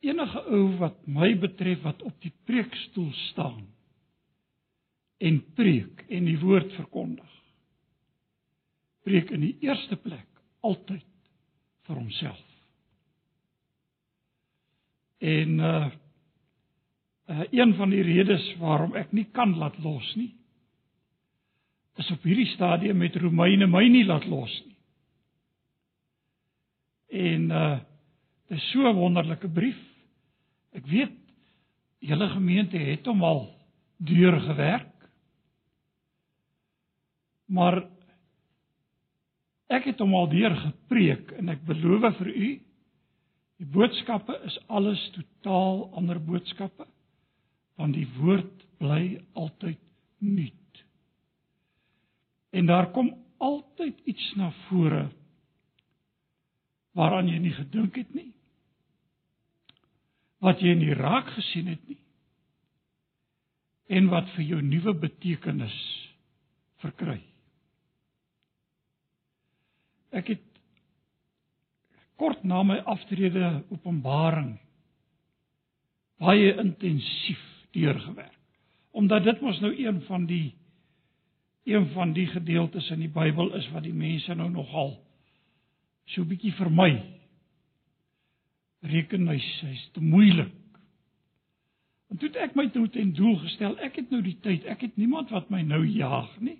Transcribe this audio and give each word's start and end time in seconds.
enige 0.00 0.44
ou 0.48 0.62
wat 0.80 0.96
my 1.06 1.34
betref 1.38 1.82
wat 1.84 2.02
op 2.02 2.16
die 2.24 2.32
preekstoel 2.48 3.12
staan 3.30 3.66
en 5.20 5.42
preek 5.54 6.06
en 6.08 6.24
die 6.24 6.38
woord 6.40 6.72
verkondig 6.78 7.30
preek 9.04 9.30
in 9.34 9.44
die 9.44 9.56
eerste 9.64 9.96
plek 9.96 10.28
altyd 10.66 11.06
vir 11.88 11.96
homself. 11.96 12.46
En 15.20 15.58
uh, 15.58 15.88
uh 17.30 17.46
een 17.52 17.74
van 17.78 17.92
die 17.92 18.02
redes 18.02 18.44
waarom 18.60 18.94
ek 18.96 19.12
nie 19.16 19.26
kan 19.36 19.56
laat 19.58 19.78
los 19.84 20.06
nie 20.16 20.32
is 22.00 22.08
op 22.14 22.24
hierdie 22.24 22.48
stadium 22.54 23.00
met 23.02 23.16
Romeine 23.20 23.66
my 23.68 23.82
nie 23.92 24.04
laat 24.08 24.24
los 24.30 24.52
nie. 24.64 24.76
En 27.20 27.50
uh 27.50 27.78
dis 28.50 28.70
so 28.72 28.82
'n 28.88 28.96
wonderlike 28.96 29.48
brief. 29.48 29.78
Ek 30.76 30.86
weet 30.86 31.16
julle 32.00 32.28
gemeente 32.32 32.78
het 32.78 33.06
hom 33.06 33.24
al 33.24 33.42
deurgewerk. 33.98 34.86
Maar 37.50 37.82
Ek 39.70 39.86
het 39.86 40.00
hom 40.02 40.16
al 40.18 40.26
deur 40.32 40.56
gepreek 40.58 41.30
en 41.38 41.52
ek 41.52 41.62
beloof 41.68 42.16
vir 42.18 42.30
u 42.32 42.48
die 43.60 43.68
boodskappe 43.70 44.34
is 44.48 44.56
alles 44.66 45.00
totaal 45.14 45.84
ander 46.00 46.18
boodskappe 46.18 46.88
want 47.78 47.94
die 47.94 48.08
woord 48.18 48.64
bly 48.82 49.20
altyd 49.38 49.78
nuut. 50.20 50.82
En 52.52 52.66
daar 52.66 52.90
kom 52.92 53.12
altyd 53.38 54.00
iets 54.10 54.26
na 54.36 54.50
vore 54.66 55.06
waaraan 56.98 57.30
jy 57.30 57.38
nie 57.38 57.54
gedink 57.54 57.94
het 58.02 58.10
nie. 58.14 58.32
Wat 60.40 60.62
jy 60.64 60.74
nie 60.78 60.94
raak 60.96 61.28
gesien 61.36 61.68
het 61.68 61.82
nie. 61.88 61.98
En 63.90 64.08
wat 64.12 64.28
vir 64.36 64.46
jou 64.54 64.60
nuwe 64.62 64.94
betekenis 65.02 65.76
verkry. 66.80 67.18
Ek 70.16 70.32
het 70.32 70.46
kort 72.20 72.42
na 72.44 72.62
my 72.66 72.78
aftrede 72.88 73.62
Openbaring 73.72 74.58
baie 76.20 76.52
intensief 76.60 77.40
deurgewerk. 77.72 78.36
Omdat 78.90 79.24
dit 79.24 79.40
mos 79.40 79.60
nou 79.62 79.70
een 79.76 80.02
van 80.08 80.26
die 80.26 80.50
een 81.64 81.86
van 81.92 82.12
die 82.12 82.26
gedeeltes 82.26 82.90
in 82.90 83.04
die 83.04 83.12
Bybel 83.12 83.52
is 83.54 83.68
wat 83.70 83.84
die 83.84 83.94
mense 83.94 84.34
nou 84.34 84.48
nogal 84.50 84.96
so 86.10 86.24
bietjie 86.26 86.52
vermy. 86.58 87.19
Reken 88.80 89.28
hy 89.28 89.36
hy's 89.36 89.84
te 89.94 90.00
moeilik. 90.00 90.54
En 92.10 92.18
toe 92.18 92.28
het 92.28 92.40
ek 92.48 92.56
my 92.58 92.66
toe 92.74 92.88
ten 92.90 93.12
doel 93.14 93.36
gestel, 93.44 93.76
ek 93.78 94.00
het 94.00 94.10
nou 94.10 94.22
die 94.24 94.38
tyd, 94.42 94.64
ek 94.66 94.80
het 94.82 94.96
niemand 94.98 95.30
wat 95.30 95.50
my 95.52 95.60
nou 95.62 95.84
jaag 95.86 96.32
nie. 96.42 96.58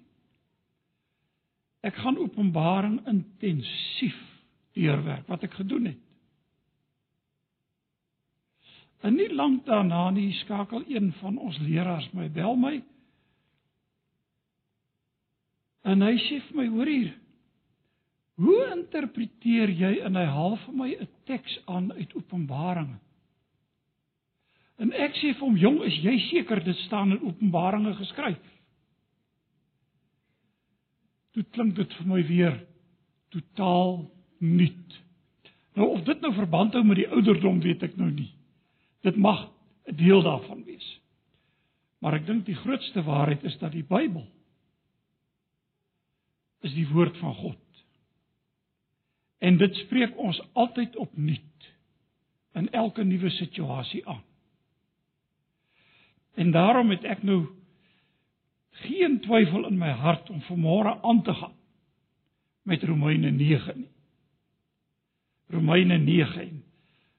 Ek 1.83 1.97
gaan 1.97 2.21
Openbaring 2.21 3.01
intensief 3.09 4.19
deurwerk 4.77 5.27
wat 5.33 5.43
ek 5.49 5.57
gedoen 5.59 5.89
het. 5.91 5.99
En 9.01 9.17
nie 9.17 9.31
lank 9.33 9.65
daarna 9.67 10.11
nie 10.13 10.33
skakel 10.43 10.85
een 10.87 11.09
van 11.23 11.39
ons 11.41 11.59
leraars 11.65 12.11
my 12.13 12.29
bel 12.31 12.57
my. 12.61 12.77
En 15.89 16.05
hy 16.05 16.13
sê 16.21 16.43
vir 16.45 16.59
my, 16.59 16.67
hoor 16.69 16.91
hier. 16.91 17.15
Hoe 18.41 18.61
interpreteer 18.73 19.69
jy 19.69 19.93
in 20.07 20.17
hy 20.17 20.25
half 20.25 20.61
vir 20.65 20.75
my 20.75 20.91
'n 20.97 21.09
teks 21.27 21.59
aan 21.67 21.93
uit 21.93 22.15
Openbaring? 22.17 22.99
En 24.81 24.93
ek 24.93 25.13
sê 25.21 25.35
vir 25.35 25.45
hom, 25.45 25.57
jong, 25.57 25.83
is 25.85 25.97
jy 26.01 26.19
seker 26.31 26.65
dit 26.65 26.77
staan 26.87 27.13
in 27.13 27.21
Openbaringe 27.21 27.95
geskryf? 27.95 28.41
toe 31.35 31.45
klink 31.55 31.77
dit 31.79 31.95
vir 31.99 32.09
my 32.11 32.21
weer 32.27 32.57
totaal 33.35 34.03
nuut. 34.43 34.99
Nou 35.79 35.93
of 35.95 36.05
dit 36.09 36.23
nou 36.25 36.33
verband 36.35 36.75
hou 36.75 36.83
met 36.87 36.99
die 37.03 37.09
ouderdom 37.11 37.61
weet 37.63 37.85
ek 37.87 37.97
nou 38.01 38.11
nie. 38.11 38.31
Dit 39.07 39.17
mag 39.17 39.49
'n 39.87 39.97
deel 39.97 40.23
daarvan 40.23 40.65
wees. 40.65 40.89
Maar 42.01 42.15
ek 42.15 42.27
dink 42.27 42.47
die 42.47 42.59
grootste 42.59 43.03
waarheid 43.03 43.45
is 43.45 43.59
dat 43.59 43.73
die 43.73 43.85
Bybel 43.85 44.27
is 46.63 46.75
die 46.75 46.89
woord 46.89 47.17
van 47.17 47.35
God. 47.35 47.59
En 49.41 49.57
dit 49.57 49.75
spreek 49.85 50.17
ons 50.21 50.41
altyd 50.53 50.97
opnuut 51.01 51.71
in 52.53 52.71
elke 52.77 53.05
nuwe 53.05 53.31
situasie 53.31 54.03
aan. 54.07 54.25
En 56.35 56.51
daarom 56.51 56.91
het 56.91 57.05
ek 57.05 57.23
nou 57.23 57.47
geen 58.85 59.21
twyfel 59.25 59.67
in 59.69 59.79
my 59.81 59.91
hart 59.91 60.31
om 60.31 60.43
vanmôre 60.49 61.01
aan 61.01 61.23
te 61.23 61.35
gaan 61.35 61.57
met 62.63 62.83
Romeine 62.83 63.31
9 63.31 63.79
nie. 63.79 63.89
Romeine 65.51 65.99
9. 65.99 66.63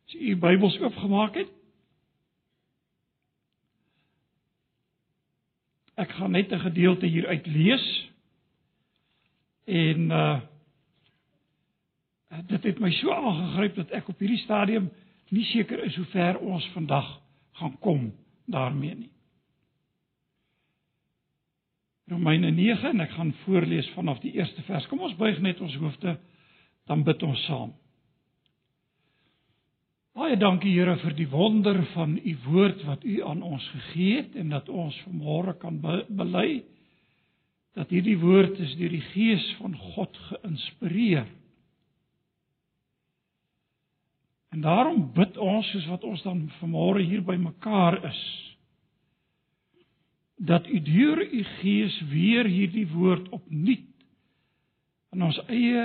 As 0.05 0.13
u 0.13 0.35
Bybels 0.37 0.77
oopgemaak 0.79 1.35
het, 1.35 1.49
ek 5.99 6.13
gaan 6.17 6.31
net 6.31 6.51
'n 6.51 6.59
gedeelte 6.59 7.05
hier 7.05 7.27
uit 7.27 7.45
lees 7.47 8.11
en 9.65 10.09
uh 10.11 10.50
dit 12.47 12.63
het 12.63 12.79
my 12.79 12.91
so 12.95 13.11
aangegryp 13.11 13.75
dat 13.75 13.91
ek 13.97 14.09
op 14.09 14.19
hierdie 14.19 14.41
stadium 14.43 14.89
nie 15.31 15.45
seker 15.51 15.83
is 15.83 15.95
hoe 15.99 16.07
ver 16.11 16.39
ons 16.39 16.67
vandag 16.75 17.07
gaan 17.59 17.75
kom 17.79 18.11
daarmee 18.51 18.95
nie. 18.95 19.11
Romeine 22.11 22.51
9 22.51 22.89
en 22.89 23.03
ek 23.05 23.13
gaan 23.15 23.31
voorlees 23.45 23.87
vanaf 23.95 24.19
die 24.23 24.33
eerste 24.35 24.63
vers. 24.67 24.87
Kom 24.91 24.99
ons 24.99 25.15
buig 25.19 25.39
net 25.39 25.61
ons 25.63 25.75
hoofde 25.79 26.17
dan 26.89 27.05
bid 27.07 27.23
ons 27.23 27.45
saam. 27.47 27.71
Baie 30.11 30.35
dankie 30.35 30.73
Here 30.75 30.97
vir 30.99 31.13
die 31.15 31.29
wonder 31.31 31.77
van 31.93 32.17
u 32.19 32.33
woord 32.49 32.83
wat 32.83 33.05
u 33.07 33.21
aan 33.23 33.41
ons 33.47 33.63
gegee 33.71 34.17
het 34.17 34.35
en 34.35 34.51
dat 34.51 34.67
ons 34.69 34.97
vanmôre 35.05 35.55
kan 35.61 35.79
be 35.79 36.01
bely 36.09 36.63
dat 37.79 37.93
hierdie 37.95 38.17
woord 38.19 38.59
is 38.59 38.73
deur 38.75 38.91
die 38.91 39.05
gees 39.13 39.45
van 39.61 39.77
God 39.93 40.17
geïnspireer. 40.27 41.29
En 44.51 44.61
daarom 44.61 45.11
bid 45.15 45.37
ons 45.37 45.67
soos 45.71 45.87
wat 45.87 46.03
ons 46.03 46.21
dan 46.27 46.43
vanmôre 46.59 47.03
hier 47.07 47.23
by 47.23 47.37
mekaar 47.39 48.01
is 48.09 48.21
dat 50.41 50.67
u 50.67 50.79
deur 50.81 51.21
u 51.21 51.43
gees 51.61 51.95
weer 52.09 52.47
hierdie 52.49 52.87
woord 52.89 53.29
opnuut 53.29 53.87
in 55.13 55.23
ons 55.23 55.37
eie 55.47 55.83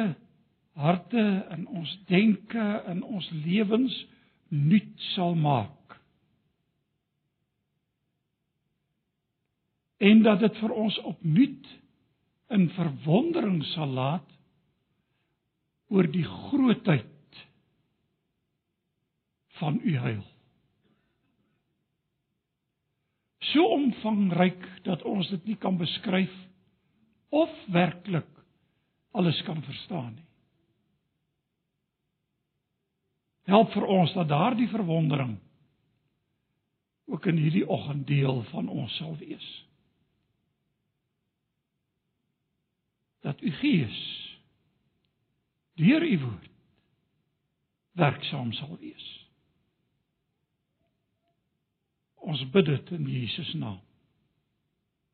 harte 0.80 1.24
en 1.52 1.66
ons 1.66 1.92
denke 2.08 2.66
en 2.88 3.02
ons 3.04 3.28
lewens 3.44 3.96
nuut 4.48 5.08
sal 5.12 5.34
maak. 5.34 5.98
En 9.96 10.22
dat 10.24 10.40
dit 10.40 10.62
vir 10.62 10.72
ons 10.72 10.98
opnuut 11.12 11.68
in 12.56 12.68
verwondering 12.76 13.60
sal 13.74 13.92
laat 13.98 14.32
oor 15.92 16.08
die 16.10 16.24
grootheid 16.24 17.15
van 19.58 19.80
u 19.84 19.98
heil. 19.98 20.24
so 23.56 23.66
omvangryk 23.72 24.64
dat 24.82 25.02
ons 25.02 25.28
dit 25.30 25.44
nie 25.44 25.56
kan 25.60 25.76
beskryf 25.78 26.32
of 27.34 27.52
werklik 27.72 28.28
alles 29.16 29.38
kan 29.46 29.62
verstaan 29.64 30.14
nie. 30.14 30.24
Help 33.46 33.70
vir 33.72 33.86
ons 33.86 34.12
dat 34.16 34.28
daardie 34.28 34.68
verwondering 34.68 35.36
ook 37.06 37.28
in 37.30 37.38
hierdie 37.38 37.66
oggend 37.70 38.06
deel 38.06 38.42
van 38.50 38.68
ons 38.68 38.96
sal 38.98 39.14
wees. 39.20 39.46
Dat 43.22 43.40
u 43.42 43.50
Gees 43.62 44.00
deur 45.78 46.02
u 46.02 46.18
woord 46.18 46.52
werksaam 47.96 48.52
sal 48.52 48.76
wees. 48.80 49.25
Ons 52.26 52.42
bid 52.50 52.66
dit 52.66 52.90
in 52.96 53.06
Jesus 53.06 53.52
naam. 53.54 53.78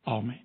Amen. 0.09 0.41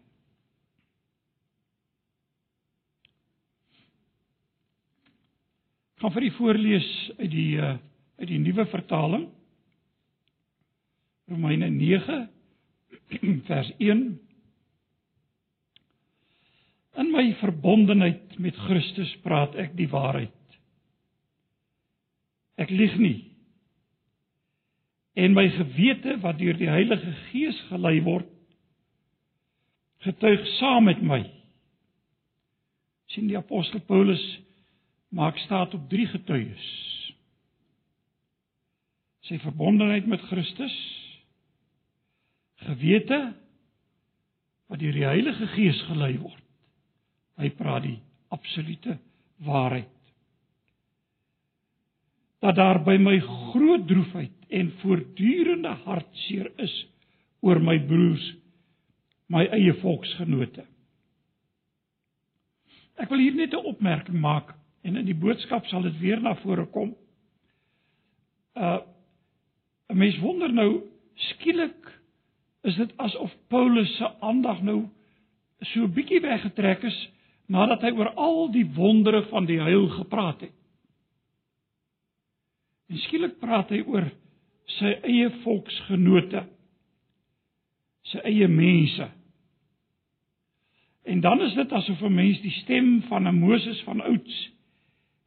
Gaan 5.98 6.14
vir 6.14 6.28
u 6.28 6.31
voorlees 6.36 6.90
uit 7.18 7.31
die 7.34 7.56
uh, 7.58 7.78
uit 8.19 8.30
die 8.30 8.42
nuwe 8.42 8.68
vertaling. 8.69 9.30
Romeine 11.31 11.69
9 11.74 12.19
vers 13.50 13.72
1 13.78 14.04
In 16.98 17.12
my 17.13 17.30
verbondenheid 17.38 18.38
met 18.42 18.56
Christus 18.66 19.12
praat 19.22 19.54
ek 19.62 19.75
die 19.78 19.90
waarheid. 19.92 20.34
Ek 22.58 22.72
lieg 22.74 22.96
nie. 22.98 23.18
En 25.18 25.34
my 25.34 25.48
gewete 25.50 26.19
wat 26.22 26.38
deur 26.38 26.58
die 26.60 26.69
Heilige 26.69 27.14
Gees 27.31 27.58
gelei 27.72 27.98
word 28.06 28.30
getuig 30.06 30.44
saam 30.60 30.86
met 30.86 31.02
my. 31.02 31.24
sien 33.08 33.30
die 33.31 33.38
apostel 33.40 33.80
Paulus 33.88 34.22
maak 35.16 35.38
staat 35.40 35.74
op 35.74 35.86
drie 35.90 36.06
getuies. 36.12 36.66
Sy 39.28 39.40
verbondenheid 39.40 40.06
met 40.12 40.22
Christus, 40.28 40.75
gewete 42.68 43.20
wat 44.68 44.84
deur 44.84 44.96
die 44.96 45.08
Heilige 45.08 45.48
Gees 45.56 45.80
gelei 45.88 46.18
word. 46.20 46.44
Hy 47.40 47.50
praat 47.56 47.88
die 47.88 47.98
absolute 48.34 48.98
waarheid. 49.48 49.97
Dat 52.39 52.56
daar 52.56 52.84
by 52.84 52.98
my 53.01 53.19
groot 53.19 53.88
droefheid 53.88 54.34
en 54.50 54.72
voortdurende 54.81 55.74
hartseer 55.86 56.51
is 56.62 56.74
oor 57.42 57.60
my 57.62 57.80
broers, 57.80 58.25
my 59.28 59.45
eie 59.51 59.74
volksgenote. 59.81 60.66
Ek 62.98 63.10
wil 63.10 63.22
hier 63.22 63.36
net 63.36 63.54
'n 63.54 63.66
opmerking 63.66 64.19
maak 64.19 64.56
en 64.84 64.95
in 64.95 65.06
die 65.06 65.18
boodskap 65.18 65.66
sal 65.66 65.81
dit 65.81 66.00
weer 66.00 66.22
na 66.22 66.36
vore 66.36 66.66
kom. 66.66 66.95
Uh 68.56 68.80
'n 69.89 69.98
mens 69.98 70.18
wonder 70.19 70.54
nou 70.54 70.81
skielik 71.16 71.94
is 72.68 72.75
dit 72.75 72.94
asof 72.98 73.31
Paulus 73.48 73.98
se 73.98 74.07
aandag 74.19 74.62
nou 74.62 74.89
so 75.62 75.84
'n 75.84 75.94
bietjie 75.94 76.22
weggetrek 76.22 76.84
is 76.84 76.98
nadat 77.45 77.81
hy 77.81 77.92
oor 77.92 78.12
al 78.16 78.51
die 78.51 78.66
wondere 78.75 79.24
van 79.31 79.45
die 79.45 79.60
heil 79.60 79.88
gepraat 79.89 80.42
het. 80.42 80.56
En 82.88 83.01
skielik 83.04 83.39
praat 83.39 83.72
hy 83.74 83.81
oor 83.88 84.07
sy 84.78 84.94
eie 85.07 85.30
volksgenote, 85.44 86.44
sy 88.12 88.24
eie 88.28 88.48
mense. 88.51 89.07
En 91.07 91.22
dan 91.24 91.42
is 91.42 91.56
dit 91.56 91.72
asof 91.72 92.01
'n 92.01 92.16
mens 92.16 92.42
die 92.42 92.56
stem 92.63 93.01
van 93.07 93.28
'n 93.28 93.39
Moses 93.39 93.81
van 93.84 94.01
ouds 94.01 94.51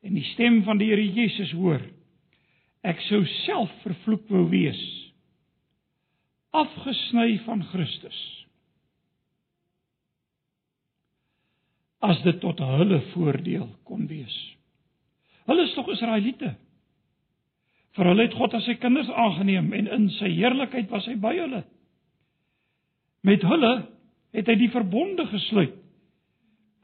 en 0.02 0.14
die 0.14 0.28
stem 0.32 0.62
van 0.62 0.78
die 0.78 0.88
Here 0.88 1.12
Jesus 1.12 1.52
hoor. 1.52 1.80
Ek 2.82 3.00
sou 3.00 3.24
self 3.26 3.70
vervloek 3.82 4.28
wou 4.28 4.48
wees 4.48 5.00
afgesny 6.50 7.38
van 7.46 7.62
Christus. 7.70 8.18
As 12.00 12.22
dit 12.24 12.40
tot 12.40 12.58
hulle 12.64 13.00
voordeel 13.12 13.68
kon 13.86 14.06
wees. 14.10 14.34
Hulle 15.46 15.66
is 15.68 15.74
tog 15.76 15.90
Israeliete. 15.92 16.54
Vir 17.98 18.06
hulle 18.06 18.26
het 18.28 18.36
God 18.38 18.54
as 18.54 18.66
sy 18.68 18.76
kinders 18.78 19.10
aangeneem 19.10 19.72
en 19.74 19.88
in 19.90 20.08
sy 20.18 20.30
heerlikheid 20.36 20.90
was 20.92 21.06
hy 21.10 21.16
by 21.20 21.34
hulle. 21.38 21.64
Met 23.26 23.42
hulle 23.44 23.72
het 24.36 24.48
hy 24.48 24.56
die 24.60 24.70
verbonde 24.72 25.26
gesluit 25.30 25.76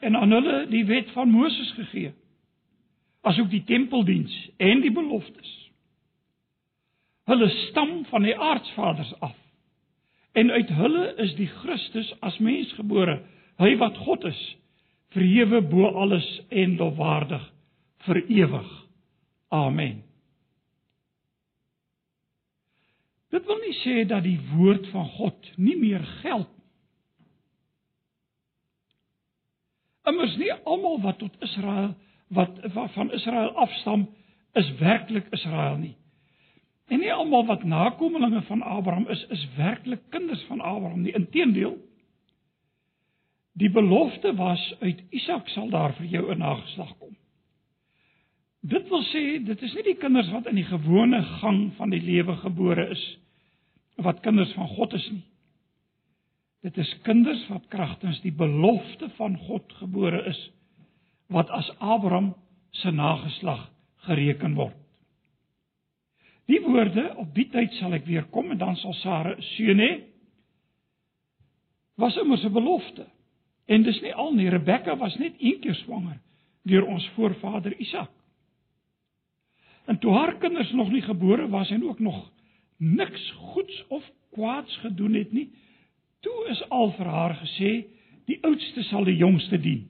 en 0.04 0.16
aan 0.18 0.34
hulle 0.34 0.56
die 0.68 0.84
wet 0.88 1.12
van 1.14 1.30
Moses 1.32 1.70
gegee 1.78 2.12
asook 3.26 3.48
die 3.50 3.64
tempeldiens 3.66 4.34
en 4.62 4.82
die 4.84 4.92
beloftes. 4.94 5.52
Hulle 7.26 7.48
stam 7.66 8.04
van 8.10 8.22
die 8.22 8.36
aardsvaders 8.38 9.10
af. 9.18 9.34
En 10.36 10.50
uit 10.50 10.70
hulle 10.78 11.06
is 11.24 11.34
die 11.38 11.48
Christus 11.48 12.12
as 12.20 12.38
mens 12.38 12.70
gebore, 12.78 13.18
hy 13.58 13.72
wat 13.80 13.98
God 14.06 14.26
is, 14.28 14.40
verhewe 15.16 15.62
bo 15.64 15.90
alles 16.04 16.26
en 16.54 16.76
lofwaardig 16.78 17.42
vir 18.06 18.22
ewig. 18.28 18.68
Amen. 19.50 20.05
Dit 23.30 23.46
wil 23.46 23.58
nie 23.62 23.76
sê 23.82 24.04
dat 24.06 24.22
die 24.22 24.40
woord 24.54 24.86
van 24.92 25.08
God 25.18 25.52
nie 25.56 25.76
meer 25.76 26.04
geld 26.22 26.52
Immers 30.06 30.36
nie 30.38 30.52
almal 30.52 31.00
wat 31.02 31.18
tot 31.18 31.34
Israel 31.42 31.94
wat 32.34 32.58
van 32.94 33.12
Israel 33.14 33.52
afstam 33.62 34.08
is 34.58 34.70
werklik 34.78 35.26
Israel 35.30 35.76
nie. 35.78 35.94
En 36.90 36.98
nie 36.98 37.12
almal 37.12 37.44
wat 37.46 37.64
nakommelinge 37.64 38.42
van 38.42 38.62
Abraham 38.62 39.06
is 39.08 39.26
is 39.34 39.46
werklik 39.56 40.02
kinders 40.10 40.42
van 40.48 40.60
Abraham 40.60 41.02
nie. 41.02 41.14
Inteendeel 41.14 41.76
die 43.52 43.70
belofte 43.70 44.34
was 44.34 44.62
uit 44.80 45.02
Isak 45.10 45.48
sal 45.48 45.70
daar 45.70 45.94
vir 45.98 46.06
jou 46.06 46.32
'n 46.34 46.38
nageslag 46.38 46.98
kom. 46.98 47.16
Dit 48.66 48.88
wil 48.90 49.02
sê 49.12 49.22
dit 49.46 49.62
is 49.62 49.74
nie 49.76 49.84
die 49.92 49.98
kinders 50.00 50.30
wat 50.32 50.48
in 50.50 50.58
die 50.58 50.66
gewone 50.66 51.20
gang 51.40 51.60
van 51.76 51.92
die 51.92 52.02
lewe 52.02 52.34
gebore 52.40 52.88
is 52.94 53.04
wat 54.02 54.20
kinders 54.24 54.52
van 54.56 54.68
God 54.68 54.96
is 54.96 55.06
nie. 55.12 55.24
Dit 56.66 56.78
is 56.82 56.90
kinders 57.06 57.44
wat 57.48 57.68
kragtens 57.72 58.18
die 58.24 58.34
belofte 58.34 59.08
van 59.20 59.36
God 59.46 59.70
gebore 59.78 60.24
is 60.32 60.40
wat 61.32 61.50
as 61.54 61.68
Abraham 61.78 62.34
se 62.82 62.90
nageslag 62.90 63.68
gereken 64.08 64.54
word. 64.58 64.76
Die 66.46 66.60
woorde 66.62 67.08
op 67.18 67.32
die 67.34 67.48
tyd 67.50 67.74
sal 67.78 67.94
ek 67.96 68.06
weer 68.06 68.26
kom 68.34 68.52
en 68.54 68.60
dan 68.60 68.76
sal 68.78 68.94
Sara 69.02 69.34
seun 69.54 69.82
hê. 69.82 69.92
Was 71.98 72.16
immers 72.16 72.44
'n 72.44 72.52
belofte. 72.52 73.06
En 73.66 73.82
dis 73.82 74.00
nie 74.02 74.14
al 74.14 74.32
nie, 74.34 74.48
Rebekka 74.48 74.96
was 74.96 75.16
net 75.18 75.34
een 75.38 75.60
keer 75.60 75.74
swanger 75.74 76.20
deur 76.62 76.86
ons 76.86 77.08
voorvader 77.14 77.74
Isak. 77.80 78.15
En 79.86 79.98
toe 79.98 80.12
haar 80.12 80.36
kinders 80.42 80.72
nog 80.72 80.90
nie 80.90 81.02
gebore 81.02 81.48
was 81.48 81.70
en 81.70 81.84
ook 81.84 81.98
nog 81.98 82.30
niks 82.76 83.30
goeds 83.30 83.84
of 83.88 84.04
kwaads 84.30 84.76
gedoen 84.76 85.14
het 85.14 85.32
nie, 85.32 85.50
Toe 86.26 86.48
is 86.50 86.62
al 86.74 86.90
vir 86.96 87.06
haar 87.06 87.36
gesê, 87.38 87.72
die 88.26 88.38
oudste 88.42 88.82
sal 88.88 89.06
die 89.06 89.18
jongste 89.20 89.60
dien. 89.62 89.84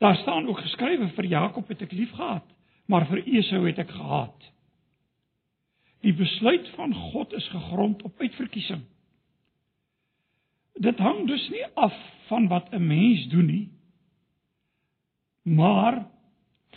Daar 0.00 0.16
staan 0.22 0.46
ook 0.48 0.62
geskrywe 0.64 1.10
vir 1.16 1.28
Jakob 1.28 1.68
het 1.68 1.82
ek 1.84 1.92
liefgehad, 1.92 2.46
maar 2.88 3.04
vir 3.10 3.20
Esau 3.26 3.66
het 3.66 3.82
ek 3.82 3.92
gehaat. 3.92 4.46
Die 6.00 6.14
besluit 6.16 6.70
van 6.78 6.94
God 7.12 7.34
is 7.36 7.48
gegrond 7.52 8.00
op 8.08 8.22
uitverkiesing. 8.24 8.86
Dit 10.80 10.96
hang 11.04 11.26
dus 11.28 11.44
nie 11.52 11.66
af 11.76 11.96
van 12.30 12.48
wat 12.48 12.72
'n 12.72 12.86
mens 12.86 13.28
doen 13.28 13.46
nie, 13.46 13.68
maar 15.44 16.06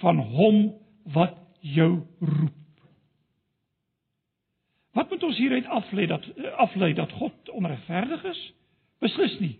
van 0.03 0.17
hom 0.17 0.73
wat 1.13 1.39
jou 1.63 1.89
roep. 2.19 2.59
Wat 4.93 5.09
moet 5.09 5.23
ons 5.23 5.37
hieruit 5.37 5.65
aflei 5.65 6.05
dat 6.07 6.25
aflei 6.61 6.93
dat 6.93 7.11
God 7.17 7.49
onregverdig 7.49 8.23
is? 8.29 8.41
Beslis 9.01 9.39
nie. 9.41 9.55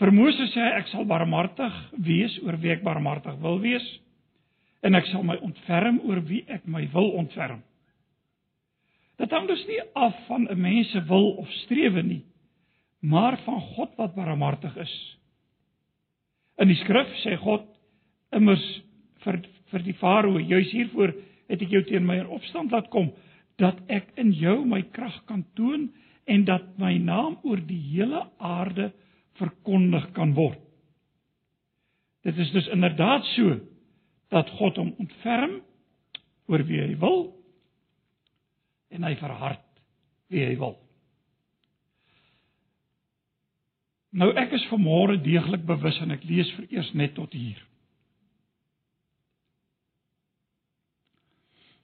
Vir 0.00 0.10
Moses 0.14 0.50
sê 0.54 0.62
hy 0.62 0.80
ek 0.80 0.88
sal 0.90 1.04
barmhartig 1.06 1.74
wees 2.06 2.34
oor 2.42 2.56
wie 2.62 2.72
ek 2.74 2.82
barmhartig 2.86 3.36
wil 3.42 3.60
wees 3.62 3.84
en 4.84 4.96
ek 4.98 5.06
sal 5.10 5.22
my 5.26 5.36
ontferm 5.44 6.00
oor 6.08 6.22
wie 6.28 6.42
ek 6.50 6.66
my 6.66 6.86
wil 6.92 7.12
ontferm. 7.20 7.62
Dit 9.20 9.30
hang 9.30 9.46
dus 9.46 9.62
nie 9.68 9.80
af 9.94 10.16
van 10.26 10.48
'n 10.50 10.60
mens 10.60 10.90
se 10.90 11.04
wil 11.08 11.36
of 11.38 11.50
strewe 11.64 12.02
nie, 12.02 12.24
maar 13.00 13.38
van 13.44 13.60
God 13.60 13.94
wat 13.96 14.14
barmhartig 14.14 14.76
is. 14.76 15.18
In 16.58 16.68
die 16.68 16.80
skrif 16.82 17.08
sê 17.22 17.36
God 17.36 17.66
immers 18.32 18.64
vir 19.24 19.40
vir 19.74 19.82
die 19.82 19.96
farao, 19.98 20.38
juis 20.38 20.70
hiervoor 20.70 21.12
het 21.50 21.62
ek 21.62 21.72
jou 21.74 21.82
teen 21.88 22.06
my 22.06 22.20
in 22.22 22.30
opstand 22.32 22.72
laat 22.72 22.90
kom 22.94 23.10
dat 23.60 23.78
ek 23.92 24.12
in 24.18 24.32
jou 24.34 24.60
my 24.66 24.82
krag 24.94 25.16
kan 25.28 25.44
toon 25.58 25.88
en 26.30 26.46
dat 26.48 26.66
my 26.80 26.94
naam 26.98 27.36
oor 27.46 27.60
die 27.62 27.80
hele 27.92 28.24
aarde 28.38 28.90
verkondig 29.38 30.08
kan 30.16 30.32
word. 30.34 30.60
Dit 32.24 32.38
is 32.40 32.50
dus 32.54 32.70
inderdaad 32.72 33.26
so 33.34 33.58
dat 34.32 34.50
God 34.58 34.78
hom 34.80 34.94
ontferm 35.02 35.58
oor 36.48 36.64
wie 36.66 36.80
hy 36.80 36.94
wil 37.02 37.28
en 38.94 39.04
hy 39.04 39.14
verhard 39.20 39.62
wie 40.32 40.46
hy 40.46 40.56
wil. 40.58 40.78
Nou 44.14 44.30
ek 44.38 44.54
is 44.54 44.66
vanmôre 44.70 45.18
deeglik 45.22 45.66
bewus 45.66 45.98
en 46.02 46.14
ek 46.14 46.24
lees 46.26 46.50
vir 46.56 46.70
eers 46.78 46.90
net 46.94 47.16
tot 47.18 47.34
hier. 47.34 47.58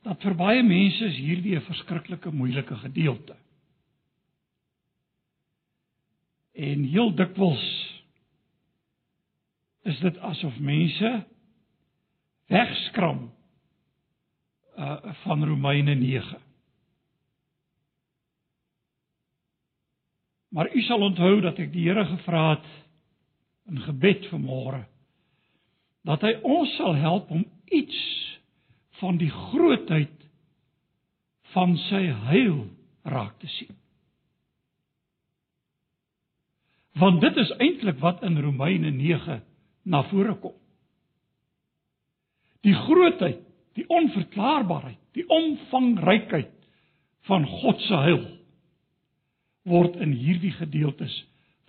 Dat 0.02 0.22
vir 0.24 0.34
baie 0.34 0.62
mense 0.64 1.04
is 1.04 1.16
hierdie 1.16 1.56
'n 1.56 1.66
verskriklike 1.66 2.30
moeilike 2.32 2.76
gedeelte. 2.76 3.36
En 6.54 6.84
heel 6.84 7.14
dikwels 7.14 7.66
is 9.82 9.98
dit 10.00 10.18
asof 10.18 10.58
mense 10.58 11.24
wegskram 12.46 13.30
uh 14.76 15.14
van 15.22 15.44
Romeine 15.44 15.94
9. 15.94 16.38
Maar 20.48 20.74
u 20.74 20.82
sal 20.82 21.00
onthou 21.00 21.40
dat 21.40 21.58
ek 21.58 21.72
die 21.72 21.88
Here 21.88 22.04
gevra 22.04 22.50
het 22.50 22.66
in 23.70 23.80
gebed 23.80 24.26
vanmôre 24.32 24.84
dat 26.02 26.22
hy 26.24 26.32
ons 26.42 26.72
sal 26.76 26.94
help 26.96 27.30
om 27.30 27.44
iets 27.64 27.98
van 29.00 29.18
die 29.20 29.30
grootheid 29.30 30.16
van 31.54 31.76
sy 31.88 32.02
heil 32.30 32.64
raak 33.02 33.36
te 33.40 33.48
sien. 33.56 33.74
Want 37.00 37.20
dit 37.24 37.36
is 37.40 37.52
eintlik 37.58 38.00
wat 38.02 38.22
in 38.26 38.38
Romeine 38.42 38.90
9 38.90 39.40
na 39.82 40.02
vore 40.10 40.34
kom. 40.42 40.56
Die 42.66 42.74
grootheid, 42.76 43.40
die 43.78 43.86
onverklaarbaarheid, 43.88 44.98
die 45.16 45.24
omvangrykheid 45.26 46.52
van 47.28 47.46
God 47.46 47.80
se 47.86 48.02
heil 48.04 48.24
word 49.68 49.96
in 50.00 50.12
hierdie 50.16 50.52
gedeeltes 50.56 51.14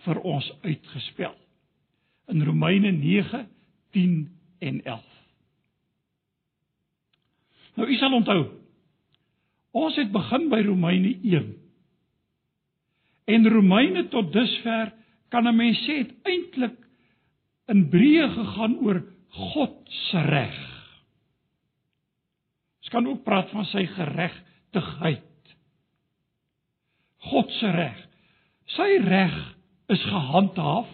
vir 0.06 0.20
ons 0.26 0.48
uitgespel. 0.66 1.34
In 2.32 2.44
Romeine 2.48 2.92
9, 2.92 3.46
10 3.96 4.20
en 4.60 4.84
11. 4.84 5.11
Nou 7.82 7.90
u 7.90 7.96
sal 7.98 8.14
onthou, 8.14 8.42
ons 9.74 9.96
het 9.98 10.12
begin 10.14 10.44
by 10.52 10.60
Romeine 10.68 11.16
1. 11.26 11.48
En 13.34 13.48
Romeine 13.50 14.04
tot 14.14 14.30
dusver 14.30 14.92
kan 15.34 15.48
'n 15.50 15.56
mens 15.56 15.82
sê 15.88 15.96
het 16.04 16.12
eintlik 16.22 16.78
in 17.74 17.90
breë 17.90 18.28
gegaan 18.36 18.78
oor 18.86 19.02
God 19.30 19.90
se 19.90 20.22
reg. 20.22 20.60
Ons 22.84 22.90
kan 22.90 23.08
ook 23.08 23.24
praat 23.24 23.50
van 23.50 23.66
sy 23.66 23.86
geregtigheid. 23.86 25.56
God 27.18 27.52
se 27.52 27.72
reg. 27.72 28.08
Sy 28.66 28.98
reg 29.04 29.56
is 29.88 30.04
gehandhaaf. 30.04 30.88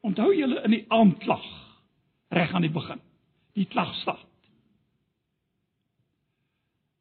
Onthou 0.00 0.34
julle 0.34 0.62
in 0.64 0.70
die 0.70 0.84
aanklag 0.88 1.46
reg 2.28 2.52
aan 2.52 2.62
die 2.62 2.74
begin. 2.82 3.00
Die 3.54 3.66
klagstaat. 3.66 4.33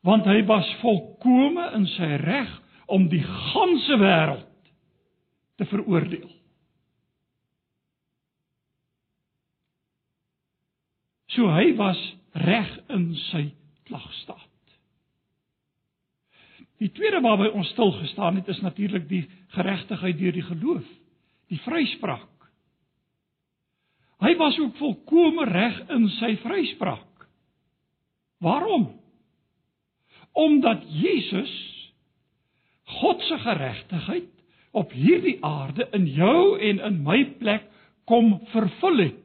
Want 0.04 0.28
hy 0.28 0.42
was 0.48 0.68
volkome 0.82 1.70
in 1.78 1.86
sy 1.96 2.10
reg 2.22 2.50
om 2.92 3.08
die 3.12 3.24
ganse 3.24 3.98
wêreld 4.02 4.50
te 5.60 5.68
veroordeel. 5.70 6.32
So 11.34 11.50
hy 11.50 11.72
was 11.80 12.00
reg 12.46 12.70
in 12.94 13.14
sy 13.30 13.48
klagstaat. 13.88 14.50
Die 16.84 16.92
tweede 16.92 17.22
waarby 17.24 17.48
ons 17.56 17.70
stil 17.72 17.94
gestaan 18.02 18.42
het 18.42 18.50
is 18.52 18.60
natuurlik 18.62 19.08
die 19.08 19.24
geregtigheid 19.56 20.18
deur 20.20 20.36
die 20.36 20.46
geloof, 20.50 20.88
die 21.54 21.60
vryspraak. 21.64 22.30
Hy 24.24 24.34
was 24.40 24.58
ook 24.60 24.76
volkome 24.80 25.46
reg 25.48 25.80
in 25.96 26.10
sy 26.18 26.34
vryspraak. 26.44 27.28
Waarom? 28.44 28.90
Omdat 30.34 30.84
Jesus 30.90 31.54
God 33.00 33.22
se 33.22 33.38
geregtigheid 33.38 34.30
op 34.72 34.92
hierdie 34.92 35.38
aarde 35.46 35.88
in 35.92 36.08
jou 36.10 36.60
en 36.60 36.80
in 36.80 37.02
my 37.06 37.20
plek 37.40 37.68
kom 38.10 38.40
vervul 38.52 38.98
het. 38.98 39.20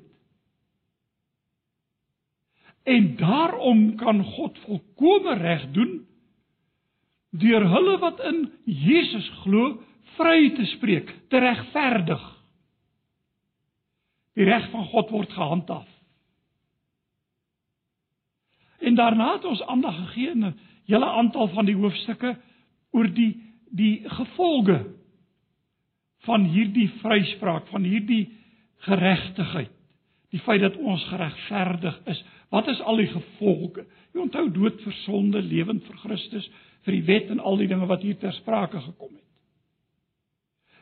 En 2.88 3.16
daarom 3.16 3.96
kan 3.96 4.22
God 4.24 4.58
volkome 4.58 5.34
reg 5.40 5.66
doen 5.76 5.96
deur 7.30 7.66
hulle 7.68 7.98
wat 8.00 8.20
in 8.24 8.38
Jesus 8.64 9.26
glo 9.42 9.76
vry 10.16 10.50
te 10.56 10.64
spreek, 10.72 11.10
te 11.28 11.38
regverdig. 11.38 12.22
Die 14.38 14.46
reg 14.48 14.70
van 14.72 14.86
God 14.88 15.10
word 15.12 15.32
gehandhaaf. 15.36 15.88
En 18.78 18.94
daarna 18.94 19.32
het 19.34 19.44
ons 19.44 19.62
aandag 19.62 19.96
gegee 19.96 20.30
aan 20.30 20.44
'n 20.44 20.58
hele 20.88 21.08
aantal 21.20 21.50
van 21.54 21.68
die 21.68 21.76
hoofstukke 21.76 22.36
oor 22.96 23.10
die 23.14 23.34
die 23.68 24.00
gevolge 24.08 24.78
van 26.26 26.46
hierdie 26.48 26.88
vryspraak, 27.02 27.68
van 27.68 27.84
hierdie 27.84 28.24
geregtigheid. 28.88 29.72
Die 30.32 30.40
feit 30.44 30.60
dat 30.60 30.76
ons 30.76 31.04
geregverdig 31.08 32.00
is. 32.12 32.20
Wat 32.52 32.68
is 32.68 32.80
al 32.80 33.00
die 33.00 33.08
gevolge? 33.08 33.86
Jy 34.12 34.20
onthou 34.24 34.48
dood 34.52 34.80
vir 34.84 34.96
sonde, 35.04 35.40
lewend 35.44 35.86
vir 35.88 36.00
Christus, 36.02 36.48
vir 36.84 36.96
die 36.96 37.06
wet 37.08 37.32
en 37.32 37.40
al 37.40 37.56
die 37.60 37.68
dinge 37.70 37.88
wat 37.88 38.04
hier 38.04 38.16
ter 38.20 38.32
sprake 38.36 38.80
gekom 38.80 39.14
het. 39.14 39.24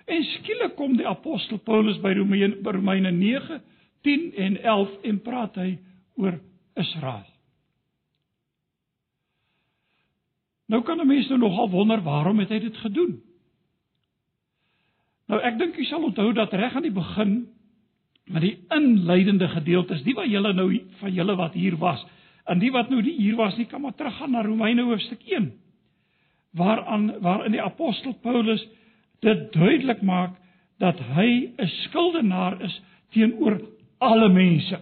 En 0.06 0.22
skielik 0.36 0.76
kom 0.78 0.94
die 0.98 1.06
apostel 1.06 1.58
Paulus 1.66 1.98
by 2.02 2.14
Romeine 2.14 2.60
Romeine 2.62 3.10
9, 3.10 3.60
10 4.06 4.28
en 4.46 4.58
11 4.62 4.92
en 5.10 5.22
praat 5.22 5.58
hy 5.58 5.70
oor 6.22 6.38
Israel. 6.78 7.26
Nou 10.66 10.82
kan 10.82 11.00
'n 11.00 11.06
mens 11.06 11.28
nou 11.28 11.38
nogal 11.38 11.70
wonder 11.70 12.02
waarom 12.02 12.38
het 12.38 12.48
hy 12.48 12.58
dit 12.58 12.76
gedoen? 12.76 13.20
Nou 15.26 15.40
ek 15.42 15.58
dink 15.58 15.76
jy 15.76 15.84
sal 15.84 16.02
onthou 16.02 16.32
dat 16.32 16.52
reg 16.52 16.74
aan 16.74 16.82
die 16.82 16.94
begin 16.94 17.48
met 18.24 18.42
die 18.42 18.58
inleidende 18.74 19.48
gedeeltes, 19.48 20.02
die 20.02 20.14
wat 20.14 20.30
julle 20.30 20.52
nou 20.52 20.82
van 20.98 21.12
julle 21.12 21.36
wat 21.36 21.52
hier 21.52 21.76
was, 21.76 22.06
en 22.44 22.58
die 22.58 22.70
wat 22.70 22.90
nou 22.90 23.02
die 23.02 23.14
hier 23.16 23.36
was, 23.36 23.56
nie 23.56 23.66
kan 23.66 23.80
maar 23.80 23.94
teruggaan 23.94 24.30
na 24.30 24.42
Romeine 24.42 24.82
hoofstuk 24.82 25.22
1 25.22 25.52
waaraan 26.56 27.20
waarin 27.20 27.52
die 27.52 27.62
apostel 27.62 28.14
Paulus 28.22 28.62
dit 29.20 29.52
duidelik 29.52 30.02
maak 30.02 30.36
dat 30.78 30.98
hy 30.98 31.52
'n 31.56 31.68
skuldenaar 31.68 32.60
is 32.62 32.82
teenoor 33.10 33.60
alle 33.98 34.28
mense. 34.28 34.78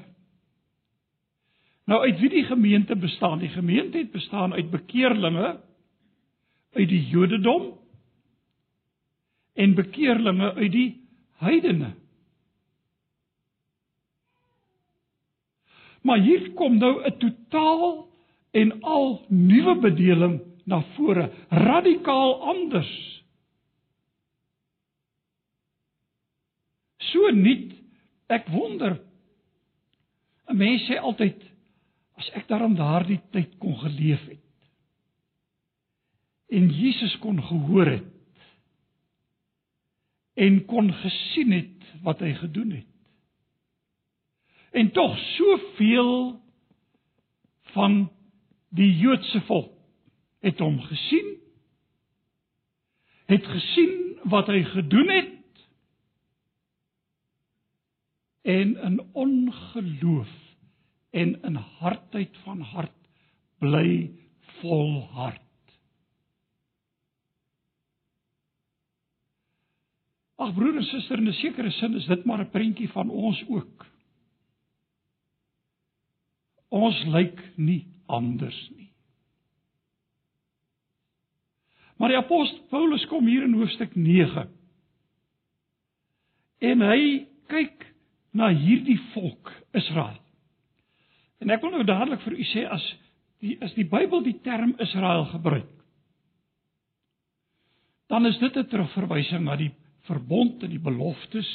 Nou 1.87 2.01
uit 2.01 2.21
wie 2.21 2.29
die 2.29 2.45
gemeente 2.45 2.97
bestaan? 2.97 3.39
Die 3.39 3.49
gemeente 3.49 3.99
het 3.99 4.11
bestaan 4.11 4.53
uit 4.53 4.71
bekeerlinge 4.71 5.61
uit 6.75 6.89
die 6.89 7.03
Jodendom 7.09 7.73
en 9.55 9.75
bekeerlinge 9.75 10.53
uit 10.55 10.73
die 10.73 10.89
heidene. 11.43 11.93
Maar 16.05 16.21
hier 16.21 16.51
kom 16.59 16.77
nou 16.79 17.05
'n 17.05 17.19
totaal 17.19 18.09
en 18.51 18.81
al 18.83 19.25
nuwe 19.29 19.79
bedeling 19.81 20.41
na 20.65 20.83
vore, 20.95 21.31
radikaal 21.49 22.43
anders. 22.43 23.23
So 26.99 27.31
nuut, 27.31 27.73
ek 28.27 28.49
wonder 28.49 29.01
'n 30.49 30.57
mens 30.57 30.87
sê 30.89 30.99
altyd 30.99 31.43
as 32.17 32.31
ek 32.31 32.49
daarom 32.49 32.75
daardie 32.75 33.21
tyd 33.31 33.59
kon 33.59 33.77
geleef 33.79 34.23
het 34.29 34.44
en 36.49 36.69
Jesus 36.71 37.19
kon 37.19 37.43
gehoor 37.43 37.87
het 37.87 38.11
en 40.35 40.65
kon 40.65 40.93
gesien 40.93 41.53
het 41.53 41.85
wat 42.03 42.19
hy 42.19 42.33
gedoen 42.35 42.71
het. 42.71 42.91
En 44.75 44.91
tog 44.91 45.19
soveel 45.19 46.41
van 47.75 48.11
die 48.75 48.91
Joodse 48.99 49.41
volk 49.47 49.73
het 50.45 50.59
hom 50.59 50.81
gesien 50.83 51.31
het 53.31 53.47
gesien 53.47 54.19
wat 54.29 54.51
hy 54.53 54.61
gedoen 54.69 55.09
het 55.09 55.63
en 58.45 58.75
in 58.89 58.99
ongeloof 59.13 60.35
en 61.11 61.33
in 61.43 61.57
hartheid 61.81 62.37
van 62.45 62.61
hart 62.61 62.99
bly 63.59 64.11
volhard 64.59 65.44
Ag 70.45 70.53
broer 70.53 70.77
en 70.77 70.85
suster, 70.85 71.19
in 71.19 71.29
'n 71.29 71.33
sekere 71.41 71.71
sin 71.71 71.97
is 71.97 72.07
dit 72.07 72.25
maar 72.25 72.41
'n 72.41 72.51
prentjie 72.51 72.89
van 72.93 73.11
ons 73.11 73.45
ook. 73.49 73.87
Ons 76.69 77.05
lyk 77.05 77.41
nie 77.57 77.87
anders 78.07 78.71
nie. 78.77 78.91
Maar 81.97 82.09
die 82.09 82.19
apostel 82.19 82.67
Paulus 82.69 83.07
kom 83.07 83.27
hier 83.27 83.43
in 83.43 83.55
hoofstuk 83.55 83.95
9. 83.95 84.49
En 86.59 86.81
hy 86.81 87.27
kyk 87.47 87.87
na 88.33 88.51
hierdie 88.51 88.99
volk 89.13 89.53
Israel. 89.73 90.19
En 91.39 91.51
ek 91.51 91.63
wil 91.63 91.71
nou 91.71 91.85
dadelik 91.85 92.21
vir 92.21 92.37
u 92.39 92.45
sê 92.51 92.67
as 92.71 92.85
die 93.45 93.57
as 93.63 93.75
die 93.75 93.87
Bybel 93.89 94.23
die 94.23 94.41
term 94.43 94.75
Israel 94.79 95.25
gebruik, 95.25 95.71
dan 98.09 98.27
is 98.27 98.39
dit 98.39 98.57
'n 98.57 98.67
terugverwysing 98.67 99.45
na 99.45 99.57
die 99.57 99.73
verbond 100.09 100.63
en 100.63 100.71
die 100.71 100.83
beloftes 100.83 101.49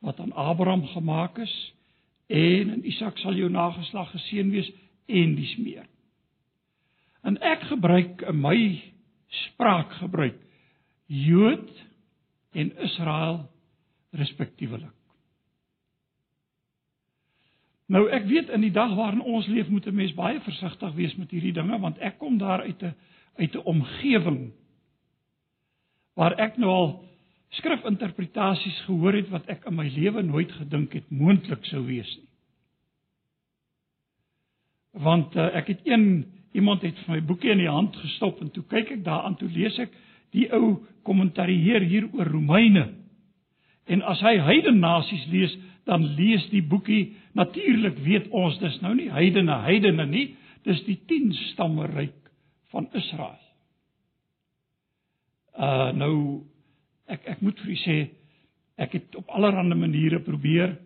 wat 0.00 0.20
aan 0.20 0.32
Abraham 0.32 0.86
gemaak 0.86 1.38
is 1.38 1.54
en 2.26 2.72
in 2.76 2.86
Isak 2.86 3.18
sal 3.18 3.34
jou 3.34 3.50
nageslag 3.50 4.10
geseën 4.10 4.50
wees 4.50 4.70
en 5.10 5.34
dis 5.34 5.56
meer. 5.56 5.86
En 7.26 7.36
ek 7.44 7.66
gebruik 7.68 8.22
in 8.30 8.40
my 8.40 8.58
spraak 9.44 9.92
gebruik 10.00 10.38
Jood 11.10 11.68
en 12.54 12.70
Israel 12.86 13.42
respektiewelik. 14.14 14.94
Nou 17.90 18.06
ek 18.14 18.28
weet 18.30 18.52
in 18.54 18.62
die 18.62 18.74
dag 18.74 18.94
waarin 18.94 19.22
ons 19.26 19.48
leef 19.50 19.68
moet 19.68 19.86
'n 19.86 19.94
mens 19.94 20.14
baie 20.14 20.40
versigtig 20.40 20.94
wees 20.94 21.14
met 21.16 21.30
hierdie 21.30 21.52
dinge 21.52 21.78
want 21.78 21.98
ek 21.98 22.18
kom 22.18 22.38
daar 22.38 22.62
uit 22.62 22.82
'n 22.82 22.94
uit 23.36 23.54
'n 23.54 23.64
omgewing 23.64 24.52
waar 26.14 26.38
ek 26.38 26.56
nou 26.56 26.70
al 26.70 27.04
skrifinterpretasies 27.58 28.82
gehoor 28.86 29.16
het 29.18 29.30
wat 29.32 29.48
ek 29.50 29.64
in 29.66 29.76
my 29.78 29.88
lewe 29.90 30.22
nooit 30.22 30.52
gedink 30.60 30.94
het 30.94 31.08
moontlik 31.10 31.64
sou 31.70 31.82
wees 31.86 32.10
nie. 32.18 32.28
Want 35.02 35.34
uh, 35.38 35.48
ek 35.58 35.72
het 35.74 35.82
een 35.86 36.06
iemand 36.54 36.82
het 36.82 36.98
vir 37.04 37.16
my 37.16 37.20
boekie 37.26 37.52
in 37.52 37.62
die 37.62 37.70
hand 37.70 37.96
gestop 38.02 38.40
en 38.42 38.50
toe 38.54 38.64
kyk 38.70 38.96
ek 38.96 39.04
daaraan 39.06 39.36
toe 39.38 39.50
lees 39.50 39.78
ek 39.82 39.92
die 40.34 40.46
ou 40.54 40.80
kommentarieer 41.06 41.82
hier 41.86 42.06
oor 42.14 42.30
Romeine. 42.30 42.86
En 43.90 44.02
as 44.06 44.22
hy 44.22 44.36
heidene 44.38 44.78
nasies 44.78 45.26
lees, 45.30 45.54
dan 45.88 46.04
lees 46.18 46.44
die 46.52 46.62
boekie 46.62 47.16
natuurlik 47.38 47.98
weet 48.04 48.28
ons 48.36 48.58
dis 48.62 48.78
nou 48.84 48.92
nie 48.94 49.08
heidene 49.10 49.56
heidene 49.64 50.06
nie, 50.06 50.26
dis 50.66 50.82
die 50.86 50.98
10 51.08 51.32
stamme 51.50 51.88
ryk 51.90 52.18
van 52.70 52.86
Israel. 52.94 53.38
Uh 55.58 55.90
nou 55.98 56.14
ek 57.10 57.26
ek 57.36 57.42
moet 57.42 57.58
vir 57.64 57.72
u 57.72 57.78
sê 57.84 57.98
ek 58.80 58.94
het 58.96 59.18
op 59.20 59.28
allerlei 59.36 59.74
maniere 59.74 60.22
probeer 60.24 60.78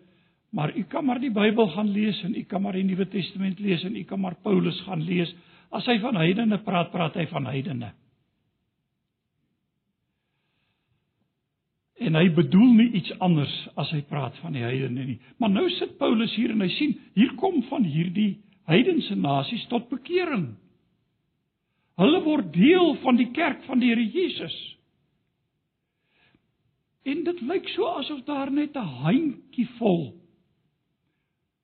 maar 0.55 0.77
u 0.77 0.83
kan 0.83 1.05
maar 1.05 1.19
die 1.19 1.31
Bybel 1.31 1.67
gaan 1.67 1.91
lees 1.91 2.23
en 2.23 2.35
u 2.35 2.43
kan 2.43 2.61
maar 2.61 2.73
die 2.73 2.83
Nuwe 2.83 3.07
Testament 3.07 3.59
lees 3.59 3.83
en 3.83 3.95
u 3.95 4.03
kan 4.03 4.19
maar 4.19 4.35
Paulus 4.41 4.81
gaan 4.81 5.03
lees. 5.03 5.35
As 5.69 5.85
hy 5.85 5.97
van 5.99 6.15
heidene 6.15 6.61
praat 6.63 6.93
praat 6.93 7.17
hy 7.19 7.25
van 7.27 7.49
heidene. 7.51 7.89
En 11.99 12.15
hy 12.15 12.29
bedoel 12.37 12.71
nie 12.77 12.87
iets 13.01 13.11
anders 13.19 13.51
as 13.75 13.91
hy 13.91 13.99
praat 14.07 14.37
van 14.39 14.55
die 14.55 14.63
heidene 14.63 15.09
nie. 15.09 15.17
Maar 15.37 15.51
nou 15.51 15.65
sit 15.75 15.97
Paulus 15.99 16.31
hier 16.39 16.55
en 16.55 16.63
hy 16.63 16.71
sien 16.77 16.95
hier 17.19 17.35
kom 17.35 17.59
van 17.67 17.83
hierdie 17.83 18.37
heidense 18.71 19.15
nasies 19.19 19.67
tot 19.67 19.89
bekering. 19.91 20.53
Hulle 21.99 22.23
word 22.23 22.53
deel 22.55 22.95
van 23.03 23.19
die 23.19 23.31
kerk 23.35 23.67
van 23.67 23.83
die 23.83 23.91
Here 23.91 24.07
Jesus 24.07 24.55
En 27.05 27.23
dit 27.23 27.41
lyk 27.41 27.67
so 27.69 27.89
asof 27.99 28.23
daar 28.25 28.51
net 28.51 28.75
'n 28.75 28.93
handjie 29.01 29.67
vol 29.77 30.15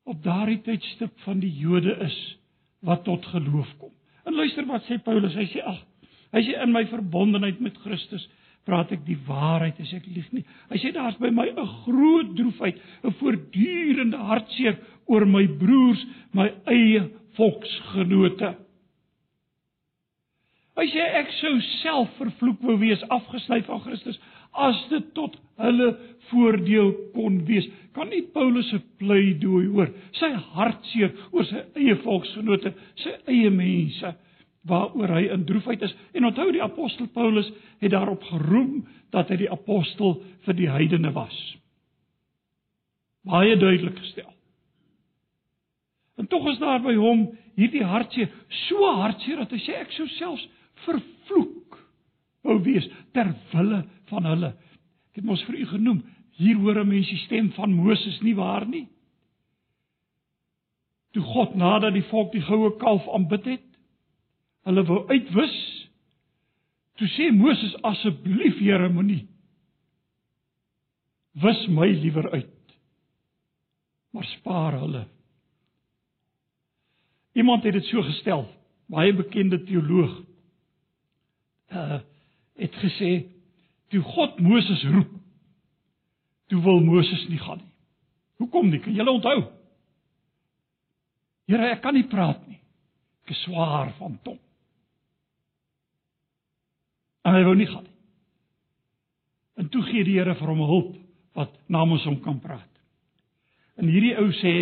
op 0.04 0.24
daardie 0.24 0.62
tydstip 0.62 1.20
van 1.26 1.40
die 1.40 1.54
Jode 1.58 1.96
is 2.06 2.18
wat 2.80 3.04
tot 3.04 3.26
geloof 3.26 3.78
kom. 3.78 3.92
En 4.26 4.34
luister 4.34 4.66
wat 4.66 4.86
sê 4.86 4.98
Paulus, 5.04 5.34
hy 5.34 5.48
sê 5.50 5.64
ag, 5.66 5.82
hy 6.32 6.42
sê 6.46 6.62
in 6.64 6.72
my 6.72 6.86
verbondenheid 6.86 7.60
met 7.60 7.78
Christus 7.78 8.28
praat 8.66 8.92
ek 8.92 9.06
die 9.06 9.18
waarheid 9.26 9.80
as 9.82 9.94
ek 9.94 10.06
lieg 10.06 10.28
nie. 10.32 10.44
Hy 10.70 10.78
sê 10.78 10.92
daar's 10.94 11.18
by 11.18 11.32
my 11.34 11.48
'n 11.50 11.68
groot 11.86 12.36
droefheid, 12.38 12.78
'n 13.04 13.14
voortdurende 13.20 14.18
hartseer 14.18 14.78
oor 15.08 15.26
my 15.26 15.48
broers, 15.48 16.06
my 16.34 16.52
eie 16.66 17.10
volksgenote. 17.38 18.56
Hy 20.78 20.86
sê 20.88 21.04
ek 21.20 21.32
sou 21.32 21.60
self 21.82 22.14
vervloek 22.18 22.62
wou 22.62 22.78
wees 22.78 23.02
afgesny 23.10 23.62
van 23.68 23.82
Christus 23.82 24.20
as 24.52 24.80
dit 24.90 25.14
tot 25.16 25.38
hulle 25.62 25.92
voordeel 26.32 26.92
kon 27.16 27.40
wees. 27.48 27.68
Kan 27.96 28.10
nie 28.12 28.24
Paulus 28.34 28.70
se 28.72 28.80
pleidooi 29.02 29.66
hoor, 29.72 29.92
sy 30.16 30.32
hartseer 30.56 31.14
oor 31.32 31.48
sy 31.48 31.64
eie 31.80 31.98
volksgenote, 32.04 32.74
sy 33.04 33.16
eie 33.32 33.52
mense 33.54 34.14
waaroor 34.70 35.16
hy 35.16 35.24
in 35.34 35.46
droefheid 35.50 35.82
is. 35.88 35.94
En 36.14 36.28
onthou 36.30 36.52
die 36.54 36.64
apostel 36.64 37.10
Paulus 37.14 37.50
het 37.82 37.94
daarop 37.94 38.24
geroem 38.30 38.84
dat 39.12 39.32
hy 39.32 39.42
die 39.44 39.52
apostel 39.52 40.20
vir 40.46 40.58
die 40.58 40.70
heidene 40.70 41.12
was. 41.16 41.38
Baie 43.28 43.58
duidelik 43.58 43.98
gestel. 44.02 44.30
En 46.18 46.28
tog 46.30 46.46
is 46.52 46.60
daar 46.62 46.82
by 46.84 46.94
hom 46.98 47.26
hierdie 47.58 47.84
hartseer, 47.86 48.30
so 48.68 48.86
hartseer 49.02 49.42
dat 49.42 49.54
hy 49.54 49.60
sê 49.64 49.80
ek 49.82 49.94
sou 49.96 50.06
selfs 50.16 50.46
vervloek 50.86 51.61
wou 52.46 52.58
wees 52.64 52.88
ter 53.14 53.34
wille 53.52 53.84
van 54.12 54.26
hulle. 54.26 54.54
Ek 55.12 55.22
het 55.22 55.28
mos 55.28 55.44
vir 55.48 55.60
u 55.60 55.66
genoem, 55.74 56.02
hier 56.40 56.58
hoor 56.58 56.80
'n 56.82 56.88
mens 56.88 57.10
die 57.10 57.22
stem 57.26 57.52
van 57.52 57.74
Moses 57.74 58.22
nie 58.22 58.36
waar 58.36 58.66
nie. 58.68 58.88
Toe 61.12 61.24
God 61.24 61.56
nadat 61.56 61.94
die 61.94 62.08
volk 62.10 62.32
die 62.32 62.42
goue 62.42 62.78
kalf 62.78 63.08
aanbid 63.08 63.46
het, 63.46 63.68
hulle 64.64 64.84
wou 64.84 65.08
uitwis. 65.10 65.88
Toe 66.96 67.08
sê 67.08 67.32
Moses 67.32 67.76
asseblief 67.84 68.60
Here 68.60 68.90
moenie 68.90 69.28
wis 71.34 71.68
my 71.68 71.88
liewer 71.88 72.30
uit. 72.32 72.76
Maar 74.12 74.24
spaar 74.24 74.80
hulle. 74.80 75.06
Iemand 77.34 77.64
het 77.64 77.74
dit 77.74 77.86
so 77.88 78.02
gestel, 78.04 78.44
baie 78.92 79.14
bekende 79.16 79.62
teoloog. 79.64 80.18
Uh 81.72 82.02
het 82.62 82.78
gesê 82.84 83.12
toe 83.92 84.02
God 84.14 84.40
Moses 84.40 84.84
roep, 84.94 85.12
toe 86.52 86.62
wil 86.64 86.80
Moses 86.86 87.26
nie 87.32 87.40
gaan 87.42 87.60
nie. 87.64 87.72
Hoekom 88.42 88.70
nie? 88.72 88.80
Kan 88.82 88.96
julle 88.96 89.14
onthou? 89.18 89.40
Here, 91.50 91.74
ek 91.76 91.82
kan 91.84 91.96
nie 91.98 92.08
praat 92.10 92.42
nie. 92.48 92.60
Ek 93.26 93.34
is 93.36 93.42
swaar 93.46 93.92
van 93.98 94.18
tong. 94.26 94.40
En 97.28 97.38
hy 97.38 97.44
wou 97.46 97.56
nie 97.58 97.70
gaan 97.70 97.86
nie. 97.86 97.98
En 99.62 99.70
toe 99.70 99.84
gee 99.90 100.06
die 100.08 100.18
Here 100.18 100.36
vir 100.40 100.54
hom 100.54 100.64
hulp 100.66 100.94
wat 101.38 101.54
namens 101.72 102.06
hom 102.08 102.18
kan 102.24 102.40
praat. 102.44 102.70
En 103.80 103.90
hierdie 103.90 104.16
ou 104.20 104.30
sê 104.42 104.54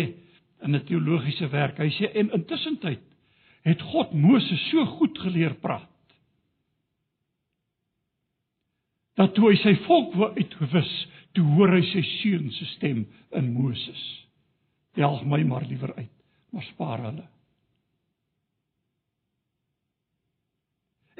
in 0.60 0.74
'n 0.76 0.84
teologiese 0.84 1.48
werk, 1.48 1.78
hy 1.78 1.88
sê 1.90 2.10
en 2.14 2.32
intussen 2.36 2.76
tyd 2.78 3.00
het 3.64 3.80
God 3.82 4.12
Moses 4.12 4.60
so 4.70 4.84
goed 4.98 5.18
geleer 5.18 5.54
praat 5.60 5.89
dat 9.20 9.34
toe 9.36 9.50
hy 9.50 9.58
sy 9.60 9.74
volk 9.84 10.14
wou 10.16 10.30
uitgewis, 10.38 10.92
toe 11.36 11.44
hoor 11.54 11.74
hy 11.76 11.82
sy 11.90 12.00
seun 12.22 12.48
se 12.56 12.68
stem 12.76 13.04
in 13.36 13.52
Moses. 13.52 14.00
Help 14.96 15.26
my 15.28 15.42
maar 15.44 15.66
liewer 15.68 15.92
uit, 15.98 16.14
maar 16.54 16.64
spaar 16.72 17.04
hulle. 17.04 17.26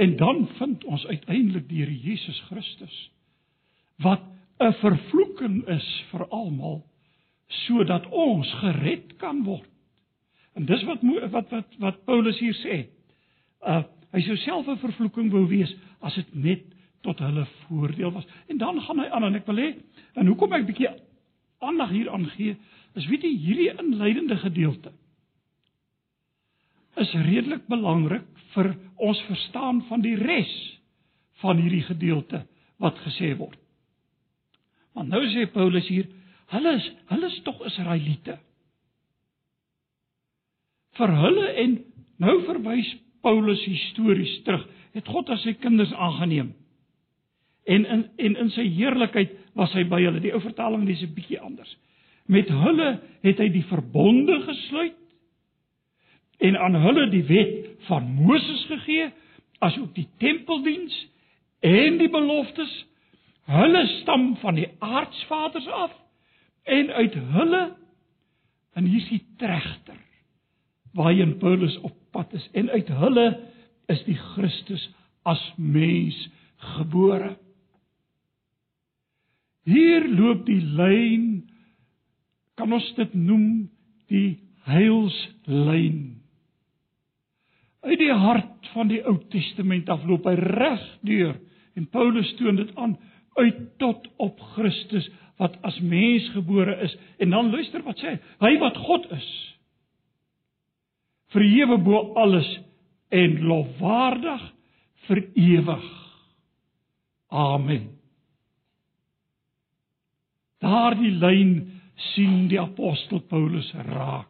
En 0.00 0.16
dan 0.16 0.46
vind 0.56 0.84
ons 0.88 1.04
uiteindelik 1.06 1.68
die 1.68 1.82
Here 1.82 1.96
Jesus 2.08 2.40
Christus 2.48 2.96
wat 4.00 4.22
'n 4.60 4.72
vervloeking 4.80 5.60
is 5.68 5.88
vir 6.10 6.24
almal 6.28 6.80
sodat 7.66 8.06
ons 8.08 8.48
gered 8.62 9.16
kan 9.20 9.44
word. 9.44 9.68
En 10.56 10.64
dis 10.64 10.82
wat 10.84 11.04
wat 11.30 11.50
wat 11.50 11.76
wat 11.78 12.04
Paulus 12.04 12.38
hier 12.38 12.56
sê. 12.64 12.86
Uh 13.60 13.82
hy 14.12 14.20
sou 14.20 14.36
self 14.36 14.66
'n 14.68 14.78
vervloeking 14.78 15.30
wou 15.30 15.46
wees 15.48 15.74
as 16.00 16.14
dit 16.14 16.34
net 16.34 16.64
tot 17.06 17.20
hulle 17.24 17.46
voordeel 17.66 18.12
was. 18.12 18.26
En 18.48 18.58
dan 18.58 18.80
gaan 18.84 18.98
hy 19.00 19.08
aan 19.08 19.28
en 19.30 19.38
ek 19.38 19.46
wil 19.48 19.62
hê 19.62 19.70
en 20.20 20.28
hoekom 20.28 20.52
ek 20.58 20.66
bietjie 20.68 20.90
aandag 21.60 21.92
hier 21.92 22.10
aan 22.12 22.26
gee, 22.34 22.56
is 22.98 23.06
weet 23.08 23.24
jy 23.24 23.34
hierdie 23.44 23.70
inleidende 23.78 24.36
gedeelte 24.40 24.92
is 27.00 27.12
redelik 27.14 27.66
belangrik 27.70 28.26
vir 28.54 28.72
ons 29.00 29.20
verstaan 29.28 29.82
van 29.88 30.02
die 30.04 30.16
res 30.18 30.52
van 31.40 31.60
hierdie 31.62 31.84
gedeelte 31.86 32.42
wat 32.82 32.98
gesê 33.06 33.32
word. 33.38 33.58
Want 34.96 35.12
nou 35.12 35.22
sê 35.32 35.46
Paulus 35.52 35.86
hier, 35.88 36.08
hulle 36.52 36.74
is 36.80 36.88
hulle 37.12 37.30
is 37.30 37.38
tog 37.46 37.60
Israeliete. 37.68 38.36
Vir 40.98 41.14
hulle 41.22 41.46
en 41.62 41.78
nou 42.20 42.36
verwys 42.48 42.90
Paulus 43.24 43.62
histories 43.68 44.32
terug, 44.44 44.66
het 44.96 45.06
God 45.06 45.30
as 45.30 45.44
sy 45.46 45.54
kinders 45.62 45.92
aangeneem 45.94 46.50
en 47.70 47.87
in 47.87 48.02
en 48.16 48.37
in 48.44 48.50
sy 48.54 48.66
heerlikheid 48.74 49.33
was 49.59 49.72
hy 49.76 49.85
by 49.88 50.00
hulle. 50.02 50.22
Die 50.22 50.35
ou 50.35 50.42
vertaling 50.42 50.87
lees 50.88 51.02
'n 51.06 51.14
bietjie 51.14 51.40
anders. 51.40 51.76
Met 52.26 52.48
hulle 52.48 53.00
het 53.22 53.38
hy 53.38 53.48
die 53.48 53.66
verbonde 53.70 54.40
gesluit 54.46 54.96
en 56.40 56.56
aan 56.56 56.74
hulle 56.74 57.09
die 57.11 57.24
wet 57.28 57.66
van 57.88 58.06
Moses 58.14 58.64
gegee, 58.68 59.11
asook 59.61 59.94
die 59.94 60.09
tempeldiens 60.18 60.94
en 61.61 61.98
die 61.98 62.09
beloftes. 62.09 62.87
Hulle 63.50 63.87
stam 64.00 64.37
van 64.40 64.54
die 64.54 64.68
aardsvaders 64.78 65.66
af 65.68 65.92
en 66.64 66.90
uit 66.90 67.14
hulle 67.14 67.76
en 68.74 68.85
hier 68.87 69.02
is 69.02 69.09
die 69.09 69.24
tregter 69.37 69.98
waarheen 70.94 71.37
Paulus 71.38 71.76
op 71.87 71.94
pad 72.11 72.33
is 72.33 72.48
en 72.52 72.70
uit 72.70 72.88
hulle 72.88 73.26
is 73.87 74.02
die 74.06 74.16
Christus 74.35 74.90
as 75.22 75.42
mens 75.56 76.16
gebore. 76.76 77.37
Hier 79.68 80.07
loop 80.09 80.46
die 80.46 80.61
lyn 80.61 81.27
kan 82.59 82.73
ons 82.73 82.87
dit 82.96 83.12
noem 83.16 83.68
die 84.12 84.40
heilslyn. 84.68 86.01
Uit 87.81 88.01
die 88.01 88.12
hart 88.12 88.68
van 88.75 88.90
die 88.90 89.01
Ou 89.09 89.16
Testament 89.33 89.88
af 89.92 90.05
loop 90.09 90.27
hy 90.29 90.37
reg 90.40 90.83
deur 91.07 91.38
en 91.79 91.88
Paulus 91.92 92.29
toon 92.38 92.61
dit 92.61 92.73
aan 92.77 92.99
uit 93.38 93.61
tot 93.81 94.09
op 94.20 94.40
Christus 94.57 95.07
wat 95.40 95.57
as 95.64 95.79
mens 95.81 96.27
gebore 96.35 96.75
is 96.85 96.96
en 97.23 97.33
dan 97.33 97.53
luister 97.53 97.85
wat 97.87 98.01
sê 98.03 98.16
hy 98.16 98.18
hy 98.42 98.59
wat 98.61 98.77
God 98.85 99.07
is 99.16 99.29
verhewe 101.33 101.79
bo 101.81 102.03
alles 102.20 102.49
en 103.11 103.38
lofwaardig 103.46 104.42
vir 105.07 105.23
ewig. 105.35 105.87
Amen. 107.31 107.99
Daardie 110.61 111.12
lyn 111.16 111.55
sien 112.12 112.49
die 112.49 112.61
apostel 112.61 113.23
Paulus 113.29 113.70
raak. 113.75 114.29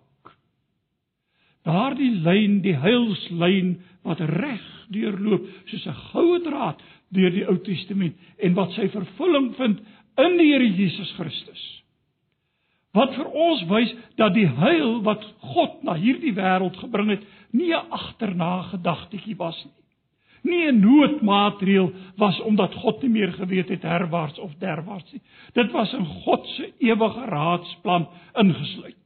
Daardie 1.67 2.13
lyn, 2.25 2.61
die 2.65 2.77
heilslyn 2.79 3.75
wat 4.07 4.23
reg 4.31 4.65
deurloop 4.95 5.47
soos 5.71 5.87
'n 5.87 6.01
goue 6.13 6.39
draad 6.47 6.79
deur 7.15 7.31
die 7.31 7.47
Ou 7.47 7.59
Testament 7.67 8.17
en 8.39 8.55
wat 8.55 8.73
sy 8.73 8.89
vervulling 8.89 9.55
vind 9.59 9.83
in 10.19 10.39
die 10.39 10.53
Here 10.53 10.67
Jesus 10.67 11.13
Christus. 11.19 11.63
Wat 12.93 13.15
vir 13.15 13.27
ons 13.27 13.63
wys 13.71 13.93
dat 14.19 14.35
die 14.35 14.49
heil 14.49 15.03
wat 15.07 15.23
God 15.53 15.83
na 15.87 15.95
hierdie 15.95 16.35
wêreld 16.35 16.77
gebring 16.77 17.11
het, 17.11 17.23
nie 17.53 17.73
'n 17.75 17.91
agterna 17.91 18.63
gedagtetjie 18.71 19.37
was 19.37 19.65
nie. 19.65 19.80
Nie 20.43 20.73
'n 20.73 20.81
noodmaatreël 20.81 21.93
was 22.17 22.41
omdat 22.41 22.75
God 22.75 23.03
nie 23.03 23.11
meer 23.11 23.33
geweet 23.33 23.69
het 23.69 23.83
herwaarts 23.83 24.39
of 24.39 24.55
derwaarts 24.55 25.13
nie. 25.13 25.23
Dit 25.53 25.71
was 25.71 25.93
in 25.93 26.07
God 26.07 26.47
se 26.47 26.73
ewige 26.79 27.25
raadsplan 27.25 28.09
ingesluit. 28.35 28.97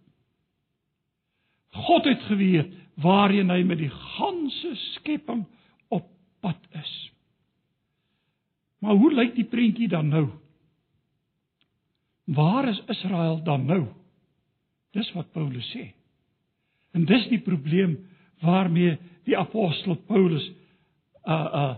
God 1.71 2.05
het 2.05 2.23
geweet 2.23 2.73
waarheen 2.95 3.51
hy 3.51 3.63
met 3.63 3.79
die 3.79 3.91
ganse 3.91 4.75
skepping 4.75 5.45
op 5.89 6.07
pad 6.41 6.59
is. 6.71 7.13
Maar 8.79 8.95
hoe 8.95 9.13
lyk 9.15 9.35
die 9.35 9.49
prentjie 9.49 9.89
dan 9.89 10.09
nou? 10.09 10.29
Waar 12.25 12.69
is 12.69 12.83
Israel 12.87 13.43
dan 13.43 13.67
nou? 13.67 13.87
Dis 14.93 15.13
wat 15.13 15.33
Paulus 15.33 15.67
sê. 15.75 15.91
En 16.95 17.05
dis 17.05 17.27
die 17.29 17.41
probleem 17.43 17.97
waarmee 18.45 18.99
die 19.25 19.39
apostel 19.39 19.97
Paulus 20.07 20.45
uh 21.25 21.77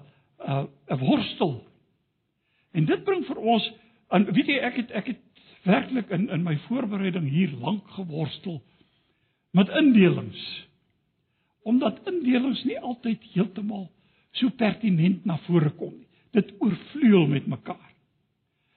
uh 0.49 0.65
uh 0.89 1.01
worstel. 1.01 1.65
En 2.73 2.85
dit 2.85 3.05
bring 3.05 3.25
vir 3.27 3.37
ons 3.37 3.73
aan 4.09 4.29
weet 4.31 4.47
jy 4.47 4.59
ek 4.63 4.81
het 4.83 4.91
ek 4.91 5.13
het 5.13 5.23
werklik 5.67 6.11
in 6.15 6.29
in 6.31 6.45
my 6.47 6.57
voorbereiding 6.69 7.29
hier 7.31 7.53
lank 7.61 7.89
geworstel 7.99 8.63
met 9.57 9.69
indelings. 9.69 10.43
Omdat 11.63 12.05
indelings 12.07 12.65
nie 12.65 12.79
altyd 12.81 13.23
heeltemal 13.33 13.89
so 14.37 14.51
pertinent 14.51 15.25
na 15.25 15.39
vore 15.47 15.71
kom 15.79 15.95
nie. 15.97 16.09
Dit 16.37 16.53
oorvleuel 16.61 17.27
met 17.27 17.47
mekaar. 17.47 17.93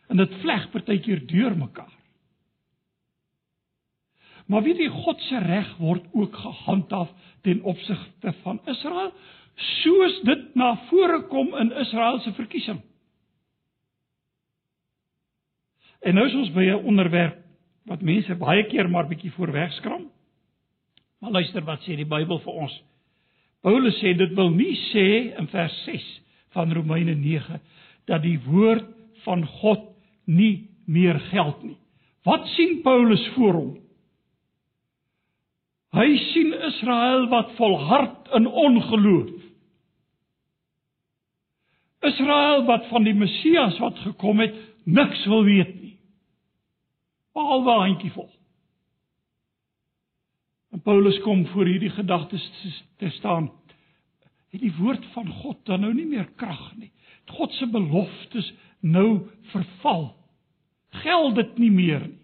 En 0.09 0.17
dit 0.17 0.35
vleg 0.41 0.69
partykeer 0.71 1.25
deur 1.27 1.57
mekaar. 1.57 1.91
Maar 4.49 4.63
weet 4.65 4.79
jy 4.81 4.87
God 4.89 5.19
se 5.27 5.39
reg 5.43 5.67
word 5.77 6.07
ook 6.17 6.35
gehandhaaf 6.35 7.11
ten 7.45 7.61
opsigte 7.61 8.33
van 8.41 8.61
Israel 8.65 9.11
soos 9.59 10.21
dit 10.27 10.45
na 10.55 10.75
vore 10.89 11.23
kom 11.31 11.51
in 11.59 11.71
Israel 11.81 12.19
se 12.23 12.33
verkiesing. 12.37 12.79
En 15.99 16.15
nou 16.15 16.27
is 16.27 16.35
ons 16.35 16.51
by 16.55 16.63
'n 16.69 16.85
onderwerp 16.87 17.43
wat 17.85 18.01
mense 18.01 18.35
baie 18.35 18.63
keer 18.69 18.89
maar 18.89 19.07
bietjie 19.07 19.31
voorwegskram. 19.31 20.07
Maar 21.19 21.31
luister 21.31 21.63
wat 21.63 21.81
sê 21.81 21.95
die 21.95 22.07
Bybel 22.07 22.39
vir 22.39 22.53
ons. 22.53 22.83
Paulus 23.61 23.97
sê 23.99 24.15
dit 24.17 24.35
wil 24.35 24.49
nie 24.49 24.75
sê 24.93 25.35
in 25.39 25.47
vers 25.47 25.83
6 25.85 26.21
van 26.55 26.71
Romeine 26.73 27.15
9 27.15 27.59
dat 28.05 28.21
die 28.21 28.39
woord 28.45 28.87
van 29.25 29.45
God 29.45 29.89
nie 30.25 30.69
meer 30.85 31.19
geld 31.19 31.63
nie. 31.63 31.77
Wat 32.23 32.47
sien 32.55 32.81
Paulus 32.81 33.27
voor 33.35 33.53
hom? 33.53 33.77
Hy 35.97 36.17
sien 36.17 36.53
Israel 36.53 37.27
wat 37.31 37.51
volhard 37.57 38.29
in 38.37 38.47
ongeloof. 38.47 39.38
Israel 41.99 42.65
wat 42.65 42.87
van 42.87 43.03
die 43.03 43.13
Messias 43.13 43.77
wat 43.79 43.97
gekom 43.99 44.39
het 44.39 44.55
niks 44.83 45.25
wil 45.25 45.43
weet 45.43 45.73
nie. 45.81 45.95
Behalwe 47.35 47.71
handjievol. 47.71 48.29
En 50.71 50.81
Paulus 50.81 51.19
kom 51.21 51.45
voor 51.47 51.65
hierdie 51.65 51.89
gedagtes 51.89 52.45
te 52.97 53.09
staan. 53.09 53.51
Het 54.49 54.61
die 54.61 54.73
woord 54.77 55.05
van 55.13 55.27
God 55.41 55.65
dan 55.65 55.81
nou 55.85 55.93
nie 55.93 56.07
meer 56.07 56.29
krag 56.35 56.71
nie? 56.77 56.91
God 57.29 57.51
se 57.53 57.67
beloftes 57.69 58.53
nou 58.79 59.27
verval. 59.51 60.15
Geld 61.03 61.35
dit 61.35 61.57
nie 61.57 61.71
meer 61.71 62.07
nie. 62.07 62.17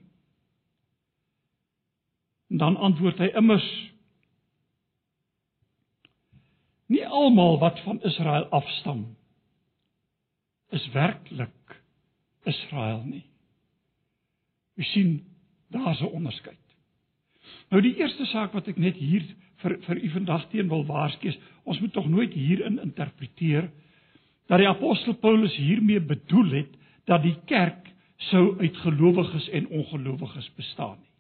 En 2.50 2.58
dan 2.58 2.78
antwoord 2.78 3.18
hy 3.20 3.34
immers 3.36 3.68
Nie 6.86 7.08
almal 7.08 7.58
wat 7.60 7.80
van 7.82 7.98
Israel 8.06 8.46
afstam 8.54 9.14
is 10.76 10.86
werklik 10.94 11.80
Israel 12.46 13.02
nie. 13.08 13.24
U 14.76 14.84
sien, 14.84 15.24
daar's 15.72 16.02
'n 16.02 16.12
onderskeid. 16.12 16.60
Nou 17.70 17.82
die 17.82 17.96
eerste 17.96 18.26
saak 18.26 18.54
wat 18.54 18.68
ek 18.68 18.78
net 18.78 18.96
hier 18.96 19.24
vir 19.64 19.78
vir 19.88 20.04
u 20.04 20.10
vandag 20.10 20.50
teen 20.52 20.70
wil 20.70 20.86
waarsku 20.86 21.28
is, 21.28 21.40
ons 21.64 21.80
moet 21.80 21.94
tog 21.94 22.08
nooit 22.08 22.34
hierin 22.34 22.80
interpreteer 22.80 23.72
dat 24.48 24.62
die 24.62 24.70
apostel 24.70 25.14
Paulus 25.14 25.56
hiermee 25.56 26.00
bedoel 26.00 26.52
het 26.52 26.78
dat 27.10 27.24
die 27.24 27.38
kerk 27.46 27.90
sou 28.30 28.60
uit 28.60 28.78
gelowiges 28.78 29.50
en 29.50 29.68
ongelowiges 29.68 30.52
bestaan 30.56 30.98
nie. 31.00 31.12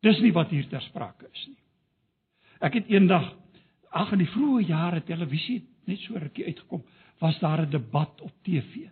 Dis 0.00 0.20
nie 0.20 0.32
wat 0.32 0.50
hier 0.50 0.66
ter 0.68 0.82
sprake 0.82 1.28
is 1.32 1.46
nie. 1.46 1.62
Ek 2.60 2.74
het 2.74 2.90
eendag 2.90 3.32
ag 3.90 4.12
in 4.12 4.18
die 4.18 4.30
vroeë 4.30 4.66
jare 4.68 5.02
televisie 5.06 5.62
net 5.86 5.98
so 6.04 6.18
rukkie 6.18 6.44
uitgekom, 6.44 6.84
was 7.18 7.38
daar 7.38 7.62
'n 7.66 7.70
debat 7.70 8.20
op 8.20 8.32
TV. 8.42 8.88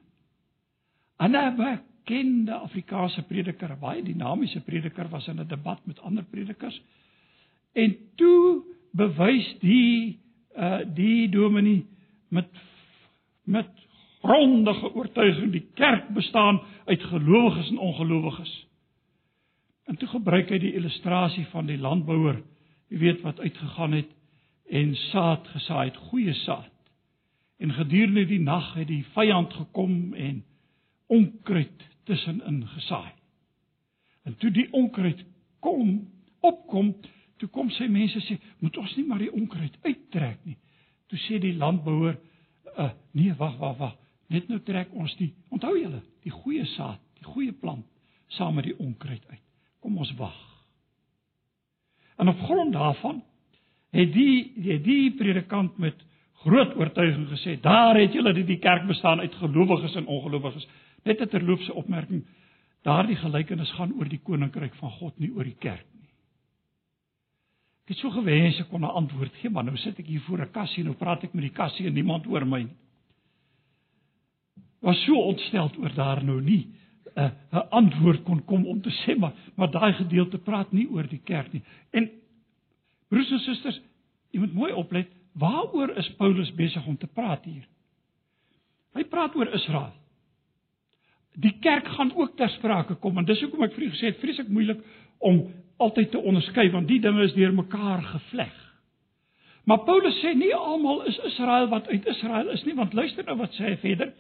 En 1.17 1.31
'n 1.31 1.57
bekende 1.57 2.53
Afrikaanse 2.53 3.23
prediker, 3.23 3.79
baie 3.79 4.03
dinamiese 4.03 4.61
prediker 4.61 5.09
was 5.09 5.29
in 5.29 5.41
'n 5.41 5.47
debat 5.49 5.87
met 5.87 6.01
ander 6.01 6.25
predikers. 6.25 6.83
En 7.73 7.97
toe 8.15 8.63
bewys 8.93 9.57
die 9.61 10.19
uh 10.57 10.79
die 10.95 11.29
dominee 11.29 11.87
met 12.29 12.49
met 13.45 13.69
grondige 14.23 14.95
oortuiging 14.95 15.53
die 15.53 15.67
kerk 15.75 16.09
bestaan 16.09 16.61
uit 16.85 17.03
gelowiges 17.03 17.71
en 17.71 17.79
ongelowiges. 17.79 18.67
En 19.85 19.97
toe 19.97 20.09
gebruik 20.09 20.49
hy 20.49 20.59
die 20.59 20.75
illustrasie 20.75 21.45
van 21.53 21.67
die 21.67 21.79
landbouer, 21.79 22.41
jy 22.89 22.99
weet 22.99 23.21
wat 23.21 23.41
uitgegaan 23.41 23.93
het 23.93 24.13
en 24.71 24.95
saad 25.11 25.49
gesaai 25.53 25.91
het, 25.91 25.97
goeie 26.09 26.33
saad. 26.33 26.71
En 27.57 27.73
gedurende 27.73 28.27
die 28.27 28.41
nag 28.41 28.75
het 28.75 28.89
die 28.89 29.05
vyand 29.15 29.53
gekom 29.53 30.15
en 30.15 30.45
onkruid 31.07 31.85
tussenin 32.05 32.67
gesaai. 32.69 33.13
En 34.25 34.37
toe 34.37 34.51
die 34.51 34.67
onkruid 34.73 35.25
kom, 35.61 35.97
opkom, 36.41 36.95
toe 37.41 37.49
kom 37.49 37.71
sy 37.71 37.87
mense 37.89 38.21
sê, 38.25 38.39
"Moet 38.59 38.77
ons 38.77 38.97
nie 38.97 39.07
maar 39.07 39.19
die 39.19 39.33
onkruid 39.33 39.77
uittrek 39.83 40.45
nie." 40.45 40.57
Toe 41.07 41.19
sê 41.19 41.39
die 41.41 41.57
landbouer, 41.57 42.19
"Uh, 42.79 42.91
nee, 43.13 43.35
wag, 43.35 43.57
wag, 43.59 43.77
wag. 43.79 43.97
Net 44.29 44.49
nou 44.49 44.61
trek 44.61 44.93
ons 44.93 45.17
die, 45.17 45.35
onthou 45.49 45.79
julle, 45.79 46.03
die 46.23 46.31
goeie 46.31 46.65
saad, 46.65 47.01
die 47.15 47.25
goeie 47.25 47.53
plant 47.53 47.87
saam 48.27 48.55
met 48.55 48.65
die 48.65 48.79
onkruid 48.79 49.27
uit. 49.29 49.43
Kom 49.81 49.99
ons 49.99 50.15
wag." 50.15 50.55
En 52.17 52.29
op 52.29 52.41
grond 52.41 52.73
daarvan 52.73 53.23
het 53.91 54.13
die 54.13 54.53
die, 54.57 54.81
die 54.81 55.15
predikant 55.15 55.79
met 55.79 55.95
groot 56.45 56.77
oortuiging 56.77 57.29
gesê, 57.29 57.61
"Daar 57.61 57.97
het 57.97 58.13
julle 58.13 58.33
die, 58.33 58.45
die 58.45 58.59
kerk 58.59 58.87
bestaan 58.87 59.21
uit 59.21 59.35
gelowiges 59.35 59.95
en 59.97 60.07
ongelowiges." 60.07 60.67
Net 61.05 61.21
'n 61.21 61.29
terloopse 61.29 61.75
opmerking. 61.75 62.25
Daardie 62.83 63.17
gelykenis 63.17 63.73
gaan 63.73 63.95
oor 63.99 64.09
die 64.09 64.21
koninkryk 64.23 64.75
van 64.75 64.91
God, 64.91 65.19
nie 65.19 65.31
oor 65.33 65.45
die 65.45 65.57
kerk 65.59 65.87
nie. 65.93 66.09
Ek 67.85 67.89
het 67.89 67.99
so 67.99 68.11
gewens 68.11 68.61
ek 68.61 68.69
kon 68.69 68.81
'n 68.81 68.97
antwoord 69.01 69.35
gee, 69.41 69.51
maar 69.51 69.65
nou 69.65 69.77
sit 69.77 69.99
ek 69.99 70.07
hier 70.07 70.21
voor 70.21 70.41
'n 70.41 70.51
kassie 70.51 70.83
en 70.83 70.87
nou 70.87 70.97
praat 70.97 71.25
ek 71.25 71.35
met 71.35 71.43
die 71.43 71.57
kassie 71.57 71.87
en 71.87 71.95
niemand 71.95 72.25
hoor 72.25 72.47
my 72.47 72.63
nie. 72.63 72.77
Was 74.81 75.05
so 75.05 75.15
ontsteld 75.15 75.79
oor 75.79 75.95
daar 75.95 76.25
nou 76.25 76.41
nie 76.41 76.69
'n 77.17 77.33
'n 77.53 77.69
antwoord 77.71 78.25
kon 78.25 78.45
kom 78.45 78.67
om 78.67 78.81
te 78.81 78.91
sê 78.91 79.19
maar 79.19 79.33
maar 79.57 79.71
daai 79.71 79.93
gedeelte 79.93 80.39
praat 80.39 80.73
nie 80.73 80.89
oor 80.89 81.07
die 81.09 81.23
kerk 81.25 81.53
nie. 81.53 81.63
En 81.93 82.11
broers 83.09 83.31
en 83.31 83.39
susters, 83.39 83.81
jy 84.31 84.41
moet 84.41 84.55
mooi 84.55 84.73
oplet, 84.73 85.09
waaroor 85.39 85.97
is 85.99 86.09
Paulus 86.19 86.53
besig 86.55 86.87
om 86.87 86.97
te 86.97 87.11
praat 87.11 87.45
hier? 87.45 87.67
Hy 88.95 89.05
praat 89.11 89.35
oor 89.37 89.51
Israel 89.55 89.93
die 91.35 91.55
kerk 91.61 91.89
gaan 91.97 92.13
ook 92.15 92.37
ter 92.37 92.49
sprake 92.49 92.95
kom 93.03 93.19
en 93.19 93.27
dis 93.27 93.41
hoekom 93.43 93.65
ek 93.67 93.75
vir 93.75 93.89
u 93.89 93.91
gesê 93.95 94.11
het 94.13 94.21
vreeslik 94.23 94.51
moeilik 94.55 94.83
om 95.19 95.41
altyd 95.83 96.13
te 96.13 96.21
onderskei 96.21 96.69
want 96.71 96.89
die 96.89 97.01
dinge 97.03 97.25
is 97.27 97.35
deur 97.35 97.55
mekaar 97.55 98.03
gevleg. 98.13 98.53
Maar 99.65 99.83
Paulus 99.89 100.21
sê 100.23 100.35
nie 100.37 100.53
almal 100.55 101.03
is 101.09 101.19
Israel 101.31 101.71
wat 101.73 101.89
uit 101.89 102.07
Israel 102.07 102.53
is 102.55 102.65
nie 102.69 102.77
want 102.79 102.95
luister 102.95 103.27
nou 103.27 103.39
wat 103.41 103.57
sê 103.59 103.73
hy 103.73 103.79
verder. 103.83 104.13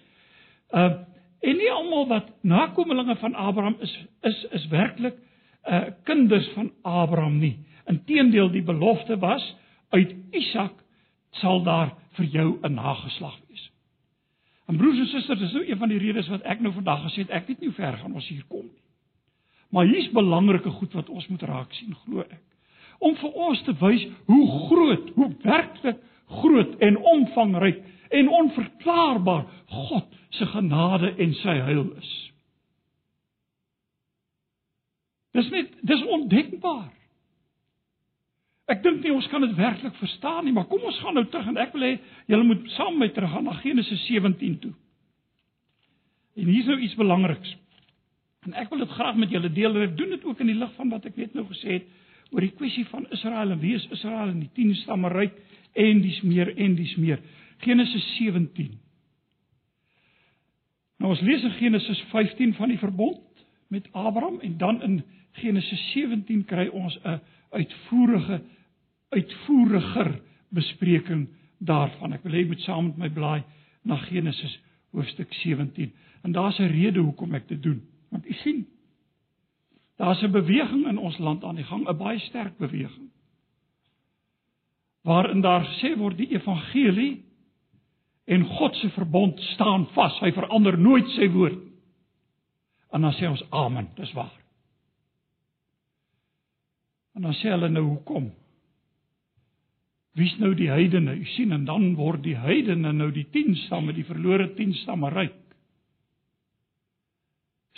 Uh 0.73 0.95
en 1.45 1.59
nie 1.61 1.69
almal 1.69 2.07
wat 2.09 2.31
nakommelinge 2.41 3.19
van 3.21 3.35
Abraham 3.37 3.75
is 3.85 3.93
is 4.25 4.39
is 4.59 4.67
werklik 4.73 5.19
uh 5.69 5.91
kinders 6.09 6.49
van 6.55 6.73
Abraham 6.83 7.39
nie. 7.39 7.59
Inteendeel 7.87 8.49
die 8.51 8.65
belofte 8.65 9.19
was 9.21 9.45
uit 9.93 10.15
Isak 10.33 10.81
sal 11.41 11.63
daar 11.63 11.95
vir 12.19 12.27
jou 12.27 12.59
'n 12.63 12.75
nageslag 12.75 13.39
wees. 13.49 13.71
En 14.67 14.77
broers 14.77 14.99
en 14.99 15.07
susters, 15.07 15.39
dis 15.39 15.53
nou 15.53 15.65
een 15.67 15.79
van 15.79 15.89
die 15.89 15.99
redes 15.99 16.29
wat 16.29 16.43
ek 16.43 16.61
nou 16.61 16.73
vandag 16.73 17.03
gesê 17.03 17.25
het, 17.25 17.31
ek 17.31 17.47
weet 17.47 17.61
nie 17.61 17.69
hoe 17.69 17.77
ver 17.77 17.97
gaan 17.97 18.15
ons 18.15 18.29
hier 18.29 18.45
kom 18.49 18.65
nie. 18.65 18.83
Maar 19.71 19.87
hier's 19.87 20.11
belangrike 20.11 20.71
goed 20.71 20.93
wat 20.93 21.09
ons 21.09 21.27
moet 21.27 21.43
raak 21.43 21.73
sien, 21.73 21.95
glo 22.05 22.21
ek. 22.21 22.43
Om 22.99 23.17
vir 23.17 23.33
ons 23.33 23.63
te 23.63 23.75
wys 23.81 24.07
hoe 24.27 24.47
groot, 24.69 25.11
hoe 25.15 25.31
werklik 25.43 25.99
groot 26.41 26.79
en 26.79 26.97
omvangryk 26.97 27.83
en 28.15 28.29
onverklaarbaar 28.29 29.45
God 29.67 30.07
se 30.31 30.47
genade 30.47 31.15
en 31.19 31.35
sy 31.35 31.57
heil 31.67 31.89
is. 31.99 32.13
Dis 35.35 35.51
net 35.51 35.73
dis 35.83 36.05
ondenkbaar. 36.15 36.94
Ek 38.71 38.81
dink 38.83 39.03
nie 39.05 39.13
ons 39.13 39.27
kan 39.29 39.43
dit 39.45 39.57
werklik 39.59 39.97
verstaan 40.01 40.47
nie, 40.47 40.53
maar 40.57 40.65
kom 40.71 40.85
ons 40.89 41.01
gaan 41.05 41.19
nou 41.19 41.27
terug 41.29 41.51
en 41.51 41.61
ek 41.61 41.75
wil 41.77 41.85
hê 41.85 41.93
julle 42.33 42.47
moet 42.49 42.63
saam 42.79 42.95
met 42.97 43.11
my 43.11 43.15
teruggaan 43.17 43.45
na 43.45 43.57
Genesis 43.61 44.07
17 44.07 44.57
toe. 44.63 44.73
En 46.35 46.49
hier 46.49 46.63
is 46.63 46.71
nou 46.71 46.79
iets 46.81 46.97
belangriks. 46.99 47.53
En 48.49 48.57
ek 48.61 48.73
wil 48.73 48.83
dit 48.85 48.95
graag 48.97 49.19
met 49.21 49.33
julle 49.33 49.51
deel 49.53 49.77
en 49.77 49.87
ek 49.89 49.99
doen 49.99 50.17
dit 50.17 50.25
ook 50.25 50.41
in 50.41 50.51
die 50.53 50.57
lig 50.57 50.73
van 50.79 50.93
wat 50.93 51.05
ek 51.09 51.21
net 51.21 51.37
nou 51.37 51.45
gesê 51.51 51.79
het 51.79 52.33
oor 52.33 52.45
die 52.45 52.55
kwessie 52.57 52.87
van 52.89 53.05
Israel 53.13 53.53
en 53.53 53.61
wie 53.61 53.75
is 53.77 53.85
Israel 53.93 54.33
en 54.33 54.41
die 54.43 54.51
10 54.57 54.75
stamme 54.81 55.13
ryk 55.13 55.37
en 55.85 56.01
dis 56.03 56.23
meer 56.25 56.51
en 56.57 56.77
dis 56.79 56.97
meer. 56.97 57.21
Genesis 57.65 58.07
17. 58.17 58.73
Nou 61.01 61.13
ons 61.13 61.23
lees 61.25 61.45
in 61.45 61.57
Genesis 61.61 62.01
15 62.13 62.57
van 62.57 62.73
die 62.73 62.81
verbond 62.81 63.45
met 63.73 63.89
Abraham 63.93 64.41
en 64.41 64.57
dan 64.59 64.83
in 64.83 65.03
Genesis 65.41 65.81
17 65.93 66.45
kry 66.49 66.69
ons 66.73 66.97
'n 67.05 67.21
uitvoerige 67.55 68.43
uitvoeriger 69.15 70.21
bespreking 70.55 71.29
daarvan. 71.63 72.13
Ek 72.17 72.25
wil 72.27 72.35
hê 72.35 72.43
jy 72.43 72.51
moet 72.51 72.65
saam 72.67 72.91
met 72.91 72.99
my 72.99 73.11
blaai 73.15 73.43
na 73.87 73.99
Genesis 74.09 74.55
hoofstuk 74.95 75.33
17. 75.43 75.93
En 76.23 76.33
daar's 76.33 76.59
'n 76.59 76.73
rede 76.73 77.01
hoekom 77.01 77.35
ek 77.35 77.49
dit 77.49 77.63
doen. 77.63 77.83
Want 78.11 78.27
u 78.27 78.33
sien, 78.33 78.67
daar's 79.97 80.23
'n 80.23 80.31
beweging 80.31 80.87
in 80.87 80.99
ons 80.99 81.19
land 81.19 81.45
aan 81.45 81.55
die 81.55 81.65
gang, 81.65 81.89
'n 81.89 81.97
baie 81.97 82.19
sterk 82.19 82.59
beweging. 82.59 83.11
Waarin 85.03 85.41
daar 85.41 85.65
gesê 85.65 85.97
word 85.97 86.17
die 86.17 86.31
evangelie 86.31 87.25
en 88.25 88.45
God 88.45 88.77
se 88.77 88.91
verbond 88.91 89.41
staan 89.41 89.87
vas. 89.87 90.21
Hy 90.21 90.33
verander 90.33 90.79
nooit 90.79 91.09
sy 91.09 91.29
woord. 91.31 91.59
En 92.91 93.01
dan 93.01 93.13
sê 93.13 93.29
ons 93.29 93.51
amen, 93.51 93.89
dis 93.95 94.13
waar. 94.13 94.44
En 97.15 97.27
dan 97.27 97.37
sê 97.39 97.53
hulle 97.53 97.71
nou 97.71 97.85
hoekom? 97.93 98.31
Wie's 100.19 100.35
nou 100.39 100.53
die 100.55 100.71
heidene? 100.71 101.17
U 101.19 101.27
sien 101.35 101.55
en 101.55 101.65
dan 101.67 101.95
word 101.99 102.23
die 102.27 102.37
heidene 102.39 102.93
nou 102.95 103.11
die 103.15 103.27
10 103.35 103.57
stamme, 103.65 103.95
die 103.95 104.07
verlore 104.07 104.49
10 104.55 104.75
stamme 104.83 105.11
ryk. 105.15 105.41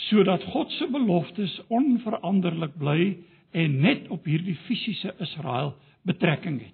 Sodat 0.09 0.45
God 0.53 0.73
se 0.77 0.89
beloftes 0.93 1.55
onveranderlik 1.73 2.77
bly 2.81 3.15
en 3.57 3.79
net 3.81 4.09
op 4.13 4.29
hierdie 4.29 4.57
fisiese 4.67 5.15
Israel 5.25 5.73
betrekking 6.05 6.61
het. 6.61 6.73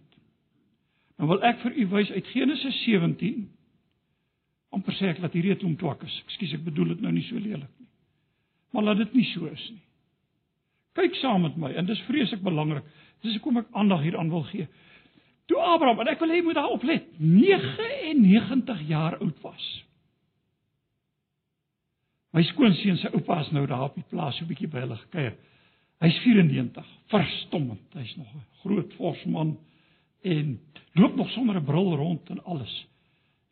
Nou 1.19 1.31
wil 1.31 1.45
ek 1.47 1.61
vir 1.63 1.77
u 1.79 1.87
wys 1.95 2.11
uit 2.11 2.31
Genesis 2.35 2.83
17 2.83 3.47
amper 4.73 4.97
sê 4.97 5.13
ek 5.13 5.21
dat 5.23 5.35
hierdie 5.37 5.55
klomp 5.61 5.79
twak 5.81 6.03
is. 6.07 6.15
Ekskuus, 6.27 6.57
ek 6.57 6.67
bedoel 6.67 6.95
dit 6.95 7.03
nou 7.05 7.13
nie 7.15 7.25
so 7.29 7.39
lelik 7.39 7.71
nie. 7.77 7.89
Maar 8.73 8.89
laat 8.89 9.03
dit 9.05 9.19
nie 9.21 9.27
so 9.31 9.47
is 9.51 9.65
nie. 9.71 9.85
Kyk 10.93 11.15
saam 11.21 11.43
met 11.47 11.57
my 11.57 11.73
en 11.73 11.87
dis 11.87 12.01
vreeslik 12.09 12.43
belangrik. 12.45 12.85
Dis 13.23 13.37
hoekom 13.39 13.63
ek 13.63 13.71
aandag 13.79 14.03
hieraan 14.03 14.31
wil 14.33 14.45
gee. 14.51 14.67
Toe 15.51 15.61
Abraham 15.61 16.03
en 16.03 16.11
ek 16.13 16.21
wil 16.23 16.33
hê 16.33 16.41
jy 16.41 16.45
moet 16.47 16.59
daarop 16.59 16.85
let, 16.87 17.09
99 17.19 18.85
jaar 18.89 19.17
oud 19.19 19.41
was. 19.45 19.71
My 22.33 22.45
skoonseun 22.49 22.97
se 22.97 23.11
oupa 23.13 23.41
is 23.43 23.51
nou 23.53 23.67
daar 23.69 23.91
op 23.91 23.99
die 23.99 24.07
plaas 24.09 24.37
so 24.37 24.45
'n 24.45 24.49
bietjie 24.49 24.69
by 24.69 24.81
hulle 24.85 24.97
gekuier. 24.97 25.35
Hy's 26.01 26.19
94, 26.25 26.87
verstommend. 27.13 27.93
Hy's 27.95 28.17
nog 28.17 28.29
'n 28.35 28.45
groot 28.63 28.93
forsman 28.95 29.59
en 30.23 30.61
loop 30.95 31.17
nog 31.17 31.31
sonder 31.31 31.57
'n 31.57 31.65
bril 31.65 31.97
rond 31.97 32.31
en 32.31 32.45
alles. 32.45 32.87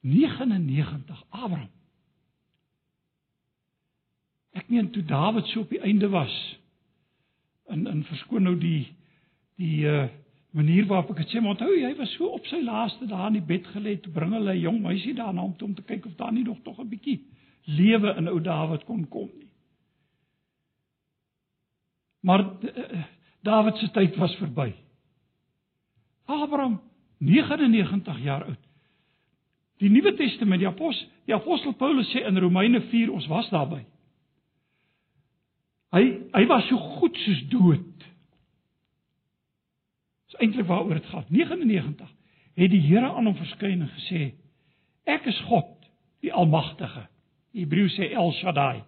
99 0.00 1.24
Abraham. 1.30 1.70
Ek 4.52 4.68
meen 4.68 4.90
toe 4.90 5.04
Dawid 5.04 5.46
so 5.46 5.60
op 5.60 5.68
die 5.68 5.80
einde 5.80 6.08
was, 6.08 6.58
in 7.70 7.86
in 7.86 8.04
verskoon 8.04 8.42
nou 8.48 8.56
die 8.58 8.88
die 9.56 9.84
uh 9.86 10.08
manier 10.50 10.86
waarop 10.90 11.12
ek 11.12 11.20
dit 11.22 11.30
sê 11.30 11.40
maar 11.40 11.54
onthou 11.54 11.70
hy 11.70 11.92
was 11.94 12.10
so 12.16 12.26
op 12.34 12.46
sy 12.50 12.58
laaste 12.66 13.06
daar 13.06 13.28
in 13.28 13.36
die 13.38 13.48
bed 13.52 13.68
gelê 13.70 13.94
toe 14.02 14.10
bring 14.12 14.32
hulle 14.34 14.54
'n 14.54 14.60
jong 14.60 14.80
meisie 14.82 15.14
daarna 15.14 15.42
om 15.42 15.54
om 15.62 15.74
te 15.74 15.82
kyk 15.82 16.06
of 16.06 16.16
daar 16.18 16.32
nie 16.32 16.42
nog 16.42 16.58
tog 16.64 16.80
'n 16.80 16.88
bietjie 16.88 17.20
lewe 17.66 18.14
in 18.18 18.28
ou 18.28 18.40
Dawid 18.40 18.84
kon 18.84 19.08
kom 19.08 19.30
nie. 19.38 19.50
Maar 22.20 22.40
uh, 22.40 23.04
Dawid 23.42 23.76
se 23.76 23.90
tyd 23.90 24.16
was 24.16 24.34
verby. 24.36 24.74
Abraham 26.24 26.80
99 27.18 28.22
jaar 28.22 28.44
oud. 28.44 28.68
Die 29.80 29.88
Nuwe 29.90 30.14
Testament, 30.14 30.60
die 30.60 30.68
apos 30.68 30.98
die 31.24 31.34
apostel 31.34 31.72
Paulus 31.72 32.10
sê 32.12 32.24
in 32.26 32.38
Romeine 32.38 32.82
4 32.90 33.12
ons 33.12 33.26
was 33.26 33.48
daarby. 33.48 33.84
Hy 35.94 36.04
hy 36.34 36.44
was 36.46 36.66
so 36.70 36.78
goed 37.00 37.16
soos 37.24 37.40
dood. 37.50 38.04
Dis 40.30 40.38
eintlik 40.38 40.68
waaroor 40.68 41.00
dit 41.00 41.08
gaan. 41.10 41.26
99 41.28 42.12
het 42.60 42.70
die 42.70 42.82
Here 42.84 43.10
aan 43.10 43.26
hom 43.26 43.38
verskyn 43.38 43.82
en 43.82 43.90
gesê: 43.96 44.30
Ek 45.10 45.26
is 45.26 45.38
God, 45.48 45.72
die 46.22 46.32
Almagtige. 46.32 47.08
Hebreë 47.56 47.90
sê 47.96 48.10
El 48.14 48.30
Shaddai. 48.38 48.84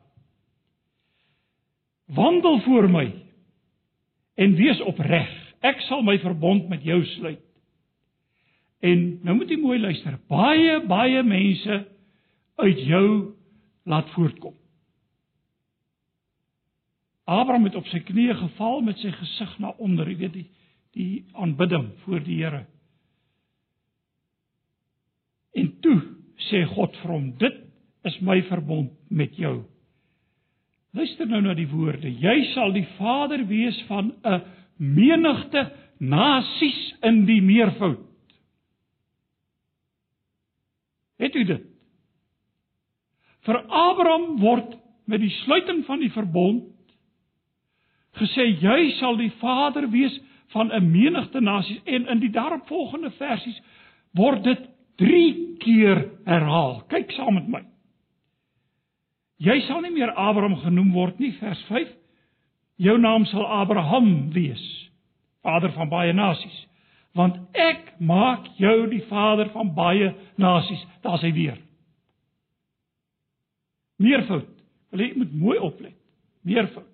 Wandel 2.15 2.61
voor 2.67 2.87
my 2.91 3.07
en 4.38 4.55
wees 4.59 4.81
opreg. 4.87 5.31
Ek 5.62 5.83
sal 5.88 6.03
my 6.07 6.19
verbond 6.23 6.69
met 6.71 6.85
jou 6.87 7.01
sluit. 7.17 7.43
En 8.83 9.03
nou 9.23 9.37
moet 9.38 9.51
jy 9.51 9.59
mooi 9.62 9.79
luister. 9.79 10.19
Baie 10.31 10.81
baie 10.87 11.23
mense 11.27 11.83
uit 12.62 12.81
jou 12.87 13.07
laat 13.87 14.11
voortkom. 14.15 14.55
Abraham 17.24 17.68
het 17.68 17.78
op 17.78 17.87
sy 17.87 18.00
knieë 18.02 18.35
geval 18.40 18.80
met 18.82 18.98
sy 18.98 19.12
gesig 19.14 19.58
na 19.62 19.70
onder, 19.78 20.08
jy 20.11 20.18
weet 20.24 20.37
die 20.40 20.48
die 20.92 21.24
aanbidding 21.40 21.87
voor 22.04 22.20
die 22.20 22.35
Here. 22.42 22.66
En 25.56 25.70
toe 25.80 25.98
sê 26.50 26.66
God 26.68 26.96
vir 27.00 27.12
hom: 27.12 27.30
"Dit 27.38 27.62
is 28.04 28.18
my 28.20 28.42
verbond 28.42 28.92
met 29.08 29.37
jou." 29.37 29.62
Luister 30.92 31.26
nou 31.26 31.40
na 31.40 31.54
die 31.54 31.68
woorde: 31.68 32.11
"Jy 32.11 32.52
sal 32.52 32.72
die 32.72 32.87
vader 32.98 33.46
wees 33.46 33.80
van 33.88 34.12
'n 34.24 34.42
menigte 34.76 35.72
nasies 35.98 36.94
in 37.02 37.24
die 37.24 37.40
meervoud." 37.40 38.04
Het 41.16 41.35
u 41.35 41.44
dit? 41.44 41.62
Vir 43.40 43.58
Abraham 43.68 44.38
word 44.40 44.76
met 45.06 45.20
die 45.20 45.30
sluiting 45.30 45.85
van 45.87 46.00
die 46.00 46.11
verbond 46.11 46.71
gesê 48.20 48.46
jy 48.61 48.90
sal 48.98 49.16
die 49.16 49.33
vader 49.40 49.88
wees 49.90 50.18
van 50.53 50.72
'n 50.72 50.90
menigte 50.90 51.40
nasies 51.40 51.81
en 51.85 52.07
in 52.07 52.20
die 52.20 52.31
daaropvolgende 52.31 53.11
versies 53.11 53.61
word 54.14 54.44
dit 54.44 54.68
3 54.96 55.57
keer 55.59 56.11
herhaal. 56.25 56.83
Kyk 56.88 57.12
saam 57.12 57.35
met 57.35 57.48
my. 57.48 57.62
Jy 59.42 59.61
sal 59.66 59.81
nie 59.81 59.90
meer 59.90 60.12
Abraham 60.14 60.57
genoem 60.62 60.92
word 60.92 61.18
nie, 61.18 61.33
vers 61.40 61.62
5. 61.70 61.88
Jou 62.77 62.98
naam 62.98 63.25
sal 63.25 63.46
Abraham 63.46 64.31
wees, 64.35 64.62
vader 65.42 65.72
van 65.72 65.88
baie 65.88 66.12
nasies, 66.12 66.66
want 67.14 67.37
ek 67.59 67.92
maak 67.98 68.46
jou 68.57 68.87
die 68.90 69.03
vader 69.11 69.51
van 69.53 69.75
baie 69.75 70.14
nasies. 70.40 70.87
Daar's 71.03 71.25
hy 71.27 71.33
weer. 71.33 71.59
Meervoud. 74.03 74.48
Wil 74.92 75.05
jy 75.05 75.12
moet 75.16 75.35
mooi 75.35 75.59
oplet. 75.59 75.96
Meervoud. 76.42 76.91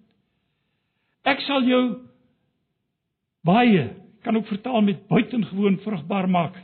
Ek 1.28 1.42
sal 1.44 1.66
jou 1.68 1.82
baie 3.46 3.88
kan 4.24 4.36
ook 4.36 4.48
vertaal 4.50 4.82
met 4.84 5.06
buitengewoon 5.08 5.78
vrugbaar 5.84 6.28
maak. 6.28 6.56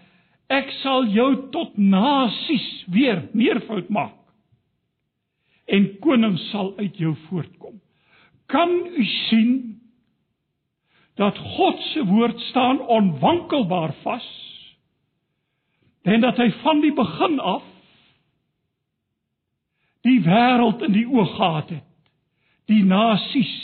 Ek 0.52 0.70
sal 0.82 1.06
jou 1.08 1.30
tot 1.54 1.76
nasies 1.80 2.66
weer 2.92 3.22
meervoud 3.32 3.88
maak. 3.88 4.18
En 5.64 5.86
konings 6.04 6.42
sal 6.50 6.74
uit 6.76 6.98
jou 7.00 7.14
voortkom. 7.28 7.78
Kan 8.52 8.74
u 8.86 9.04
sien 9.04 9.52
dat 11.16 11.38
God 11.38 11.80
se 11.92 12.04
woord 12.04 12.40
staan 12.50 12.80
onwankelbaar 12.80 13.94
vas? 14.02 14.26
En 16.02 16.20
dat 16.20 16.36
hy 16.36 16.50
van 16.60 16.82
die 16.84 16.92
begin 16.92 17.38
af 17.40 17.64
die 20.04 20.20
wêreld 20.20 20.82
in 20.84 20.92
die 20.92 21.06
oog 21.08 21.32
gehad 21.36 21.70
het. 21.72 21.86
Die 22.68 22.82
nasies 22.84 23.54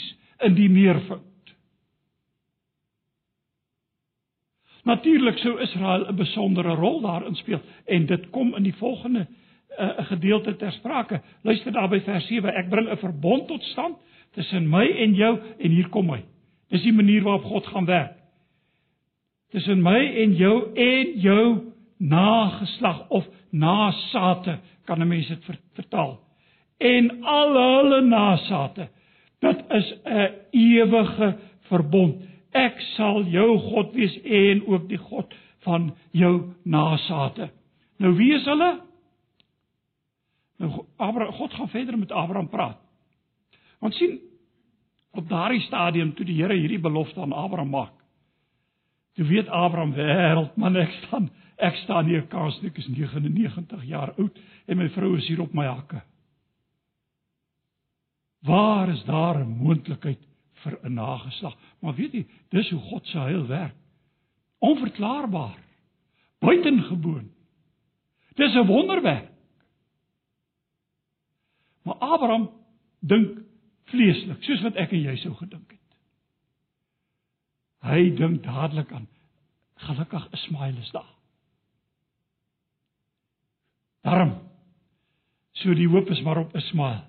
in 0.41 0.53
die 0.53 0.69
meervoud. 0.69 1.27
Natuurlik 4.83 5.37
sou 5.37 5.59
Israel 5.61 6.07
'n 6.09 6.15
besondere 6.15 6.75
rol 6.75 7.01
daarin 7.01 7.35
speel 7.35 7.61
en 7.85 8.05
dit 8.05 8.29
kom 8.29 8.55
in 8.55 8.63
die 8.63 8.75
volgende 8.75 9.27
'n 9.77 9.83
uh, 9.83 10.05
gedeelte 10.05 10.55
ter 10.55 10.71
sprake. 10.71 11.21
Luister 11.41 11.71
daar 11.71 11.89
by 11.89 11.99
vers 11.99 12.27
7. 12.27 12.53
Ek 12.53 12.69
bring 12.69 12.89
'n 12.89 12.97
verbond 12.97 13.47
tot 13.47 13.63
stand 13.63 13.97
tussen 14.31 14.69
my 14.69 14.87
en 14.87 15.13
jou 15.13 15.39
en 15.59 15.71
hier 15.71 15.89
kom 15.89 16.09
hy. 16.09 16.23
Dis 16.69 16.81
die 16.81 16.93
manier 16.93 17.23
waarop 17.23 17.43
God 17.43 17.67
gaan 17.67 17.85
werk. 17.85 18.17
Tussen 19.51 19.81
my 19.81 19.99
en 20.23 20.35
jou 20.35 20.73
en 20.75 21.19
jou 21.19 21.71
nageslag 21.97 23.09
of 23.09 23.27
nasate 23.49 24.59
kan 24.85 25.01
'n 25.01 25.07
mens 25.07 25.27
dit 25.27 25.45
vertaal. 25.73 26.19
En 26.77 27.23
al 27.23 27.53
hulle 27.53 28.01
nasate. 28.01 28.89
Dit 29.41 29.63
is 29.69 29.93
'n 30.03 30.29
ewige 30.51 31.37
verbond. 31.69 32.21
Ek 32.51 32.79
sal 32.79 33.23
jou 33.23 33.57
God 33.57 33.93
wees 33.93 34.21
en 34.21 34.65
ook 34.67 34.89
die 34.89 34.97
God 34.97 35.33
van 35.65 35.95
jou 36.11 36.53
nasate. 36.63 37.49
Nou 37.97 38.15
wie 38.15 38.33
is 38.33 38.45
hulle? 38.45 38.81
Nou 40.57 40.85
Abraham 40.97 41.33
God 41.33 41.53
gaan 41.53 41.69
verder 41.69 41.97
met 41.97 42.11
Abraham 42.11 42.49
praat. 42.49 42.77
Want 43.79 43.93
sien 43.93 44.19
op 45.11 45.29
daardie 45.29 45.61
stadium 45.61 46.13
toe 46.13 46.25
die 46.25 46.37
Here 46.41 46.53
hierdie 46.53 46.79
belofte 46.79 47.21
aan 47.21 47.33
Abraham 47.33 47.69
maak. 47.69 47.93
Toe 49.13 49.25
weet 49.25 49.49
Abraham 49.49 49.93
wêreld 49.93 50.55
man 50.55 50.75
ek 50.75 50.91
staan 51.01 51.29
ek 51.61 51.75
staan 51.83 52.05
hier 52.05 52.23
kans 52.29 52.59
ek 52.65 52.77
is 52.77 52.87
99 52.87 53.83
jaar 53.85 54.13
oud 54.17 54.39
en 54.65 54.77
my 54.77 54.89
vrou 54.89 55.15
is 55.17 55.27
hier 55.27 55.41
op 55.41 55.53
my 55.53 55.65
hakke. 55.65 56.01
Waar 58.41 58.89
is 58.89 59.03
daar 59.03 59.39
'n 59.39 59.57
moontlikheid 59.57 60.19
vir 60.53 60.79
'n 60.83 60.93
nageslag? 60.93 61.57
Maar 61.79 61.95
weet 61.95 62.11
jy, 62.11 62.27
dis 62.49 62.69
hoe 62.69 62.79
God 62.79 63.07
se 63.07 63.17
heil 63.17 63.47
werk. 63.47 63.75
Onverklaarbaar. 64.57 65.57
Buitengewoon. 66.39 67.31
Dis 68.33 68.53
'n 68.53 68.65
wonderwerk. 68.65 69.31
Maar 71.83 71.95
Abraham 71.95 72.49
dink 72.99 73.39
vleeslik, 73.83 74.43
soos 74.43 74.61
wat 74.61 74.75
ek 74.75 74.91
en 74.91 75.01
jy 75.01 75.15
sou 75.15 75.33
gedink 75.35 75.71
het. 75.71 75.97
Hy 77.81 78.11
dink 78.15 78.43
dadelik 78.43 78.91
aan 78.91 79.07
gelukkig 79.81 80.27
Ismael 80.37 80.77
is 80.77 80.91
daar. 80.93 81.13
Daarom 84.05 84.35
so 85.51 85.73
die 85.73 85.89
hoop 85.89 86.09
is 86.09 86.21
maar 86.21 86.37
op 86.37 86.55
Ismael. 86.55 87.03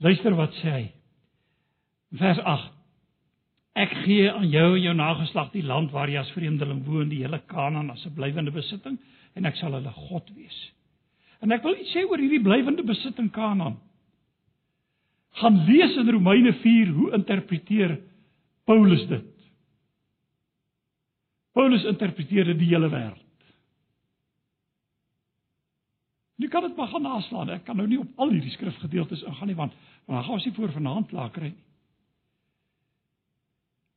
Luister 0.00 0.34
wat 0.36 0.54
sê 0.60 0.72
hy. 0.72 0.84
Vers 2.20 2.40
8. 2.40 2.70
Ek 3.80 3.92
gee 4.04 4.26
aan 4.32 4.48
jou 4.50 4.68
en 4.74 4.82
jou 4.82 4.94
nageslag 4.96 5.52
die 5.52 5.64
land 5.64 5.92
waar 5.94 6.10
jy 6.10 6.18
as 6.20 6.32
vreemdeling 6.34 6.82
woon, 6.88 7.10
die 7.12 7.22
hele 7.22 7.38
Kanaan 7.52 7.92
as 7.92 8.04
'n 8.06 8.14
blywende 8.14 8.50
besitting 8.50 8.98
en 9.36 9.46
ek 9.46 9.56
sal 9.56 9.72
hulle 9.72 9.92
God 10.08 10.30
wees. 10.34 10.58
En 11.40 11.52
ek 11.52 11.62
wil 11.62 11.76
iets 11.78 11.92
sê 11.94 12.04
oor 12.04 12.18
hierdie 12.18 12.42
blywende 12.42 12.82
besitting 12.82 13.30
Kanaan. 13.30 13.78
Gaan 15.40 15.64
lees 15.66 15.96
in 15.96 16.10
Romeine 16.10 16.52
4 16.52 16.88
hoe 16.88 17.12
interpreteer 17.14 18.00
Paulus 18.64 19.06
dit. 19.06 19.24
Paulus 21.52 21.84
interpreteer 21.84 22.44
dit 22.44 22.58
die 22.58 22.70
hele 22.74 22.88
wêreld. 22.88 23.26
Jy 26.40 26.48
kan 26.48 26.64
dit 26.64 26.76
maar 26.76 26.88
gaan 26.88 27.02
naslaan. 27.04 27.50
Ek 27.50 27.64
kan 27.64 27.76
nou 27.76 27.86
nie 27.88 27.98
op 28.00 28.22
al 28.22 28.30
hierdie 28.32 28.52
skrifgedeeltes 28.54 29.22
ingaan 29.28 29.50
nie 29.50 29.58
want 29.58 29.74
maar 30.06 30.16
dan 30.16 30.24
gaan 30.24 30.38
ons 30.38 30.44
nie 30.44 30.54
voor 30.54 30.72
vanaand 30.72 31.08
klaar 31.08 31.30
kry 31.30 31.50
nie. 31.50 31.64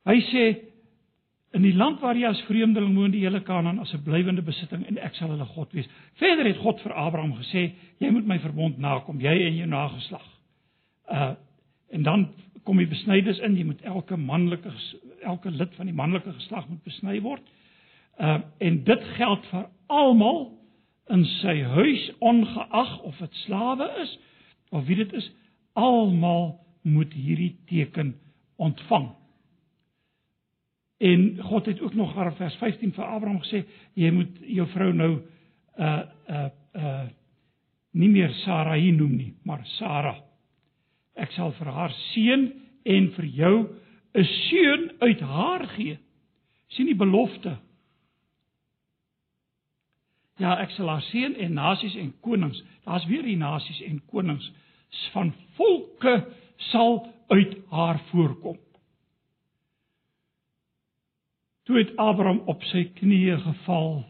Hy 0.04 0.20
sê 0.28 0.44
in 1.54 1.62
die 1.62 1.74
land 1.76 2.00
waar 2.02 2.18
jy 2.18 2.26
as 2.28 2.42
vreemdeling 2.48 2.96
woon, 2.98 3.12
die 3.14 3.22
hele 3.22 3.40
Kanaan 3.46 3.78
as 3.78 3.92
'n 3.94 4.02
blywende 4.02 4.42
besitting 4.42 4.84
en 4.86 4.98
ek 4.98 5.14
sal 5.14 5.30
hulle 5.30 5.46
God 5.54 5.72
wees. 5.72 5.88
Verder 6.18 6.46
het 6.46 6.58
God 6.58 6.80
vir 6.82 6.92
Abraham 6.92 7.32
gesê, 7.38 7.72
jy 8.00 8.10
moet 8.10 8.26
my 8.26 8.38
verbond 8.38 8.78
nakom, 8.78 9.20
jy 9.20 9.46
en 9.46 9.56
jou 9.56 9.66
nageslag. 9.66 10.26
Uh 11.10 11.34
en 11.94 12.02
dan 12.02 12.28
kom 12.64 12.76
die 12.76 12.86
besnydenis 12.86 13.38
in, 13.38 13.56
jy 13.56 13.64
moet 13.64 13.82
elke 13.82 14.16
manlike 14.16 14.72
elke 15.22 15.50
lid 15.50 15.74
van 15.74 15.86
die 15.86 15.94
manlike 15.94 16.32
geslag 16.32 16.68
moet 16.68 16.84
besny 16.84 17.20
word. 17.20 17.42
Uh 18.18 18.40
en 18.58 18.84
dit 18.84 19.04
geld 19.16 19.46
vir 19.46 19.68
almal 19.86 20.58
in 21.08 21.24
sy 21.24 21.62
huis 21.62 22.10
ongeag 22.18 23.00
of 23.00 23.18
dit 23.18 23.34
slawe 23.34 23.88
is 24.02 24.18
of 24.70 24.86
wie 24.86 24.96
dit 24.96 25.12
is, 25.12 25.30
almal 25.78 26.60
moet 26.82 27.12
hierdie 27.12 27.54
teken 27.68 28.14
ontvang. 28.56 29.10
En 31.04 31.24
God 31.42 31.66
het 31.66 31.80
ook 31.80 31.94
nog 31.94 32.14
in 32.16 32.32
vers 32.32 32.54
15 32.54 32.92
vir 32.92 33.04
Abraham 33.04 33.40
gesê, 33.42 33.64
jy 33.94 34.10
moet 34.14 34.38
jou 34.40 34.66
vrou 34.72 34.92
nou 34.92 35.12
uh 35.76 36.02
uh 36.28 36.48
uh 36.72 37.04
nie 37.94 38.08
meer 38.10 38.32
Sarai 38.42 38.90
noem 38.90 39.16
nie, 39.16 39.34
maar 39.42 39.60
Sara. 39.78 40.16
Ek 41.14 41.30
sal 41.32 41.52
vir 41.54 41.68
haar 41.70 41.92
seun 42.10 42.48
en 42.84 43.10
vir 43.14 43.24
jou 43.24 43.68
'n 44.14 44.24
seun 44.24 44.90
uit 44.98 45.20
haar 45.20 45.66
gee. 45.76 45.98
sien 46.68 46.86
die 46.86 46.96
belofte 46.96 47.58
Ja, 50.42 50.56
ek 50.58 50.72
sal 50.74 50.90
haar 50.90 51.04
seën 51.12 51.36
en 51.38 51.54
nasies 51.54 51.94
en 52.00 52.10
konings. 52.24 52.58
Daar's 52.84 53.06
weer 53.06 53.22
die 53.22 53.38
nasies 53.38 53.80
en 53.86 54.00
konings 54.10 54.48
van 55.12 55.30
volke 55.58 56.14
sal 56.70 57.00
uit 57.28 57.56
haar 57.70 58.00
voorkom. 58.10 58.58
Toe 61.64 61.78
het 61.78 61.96
Abraham 61.96 62.42
op 62.50 62.62
sy 62.68 62.84
knieë 62.98 63.38
geval 63.40 64.04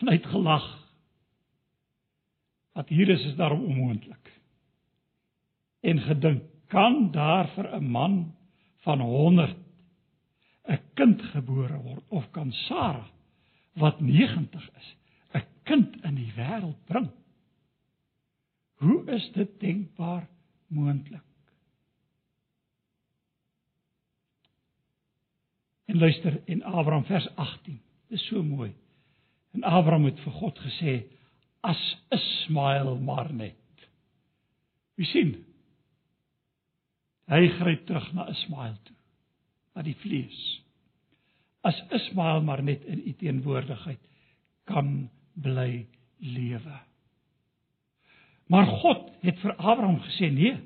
en 0.00 0.08
uitgelag. 0.08 0.66
Wat 2.78 2.88
hier 2.88 3.10
is 3.10 3.24
is 3.26 3.36
daarom 3.36 3.64
onmoontlik. 3.64 4.30
En 5.80 6.00
gedink, 6.00 6.46
kan 6.70 7.10
daar 7.10 7.48
vir 7.54 7.66
'n 7.76 7.90
man 7.90 8.34
van 8.86 9.00
100 9.00 9.56
'n 10.68 10.80
kind 10.94 11.22
gebore 11.22 11.78
word 11.82 12.04
of 12.08 12.30
kan 12.30 12.52
Sara 12.52 13.06
wat 13.72 14.00
90 14.00 14.70
is, 14.76 14.96
'n 15.34 15.44
kind 15.62 16.04
in 16.04 16.14
die 16.14 16.32
wêreld 16.36 16.84
bring. 16.86 17.10
Hoe 18.80 19.04
is 19.12 19.26
dit 19.32 19.60
denkbaar 19.60 20.28
moontlik? 20.66 21.26
En 25.84 25.98
luister 25.98 26.40
in 26.44 26.64
Abraham 26.64 27.04
vers 27.04 27.28
18. 27.34 27.80
Dis 28.08 28.26
so 28.26 28.42
mooi. 28.42 28.72
En 29.50 29.62
Abraham 29.62 30.04
het 30.08 30.20
vir 30.24 30.32
God 30.32 30.58
gesê 30.64 30.94
as 31.66 31.80
Ismael 32.14 32.96
maar 33.04 33.32
net. 33.34 33.86
Wie 34.94 35.06
sien? 35.06 35.34
Hy 37.30 37.46
gryp 37.58 37.84
terug 37.86 38.12
na 38.16 38.28
Ismael 38.32 38.78
toe. 38.86 38.96
Na 39.74 39.84
die 39.86 39.96
vlees 40.02 40.40
as 41.60 41.80
Ismael 41.92 42.42
maar 42.42 42.62
net 42.62 42.84
in 42.88 43.02
u 43.06 43.12
teenwoordigheid 43.20 44.00
kan 44.64 45.10
bly 45.34 45.86
lewe. 46.18 46.78
Maar 48.50 48.66
God 48.66 49.06
het 49.22 49.38
vir 49.38 49.54
Abraham 49.56 50.00
gesê 50.02 50.30
nee. 50.34 50.56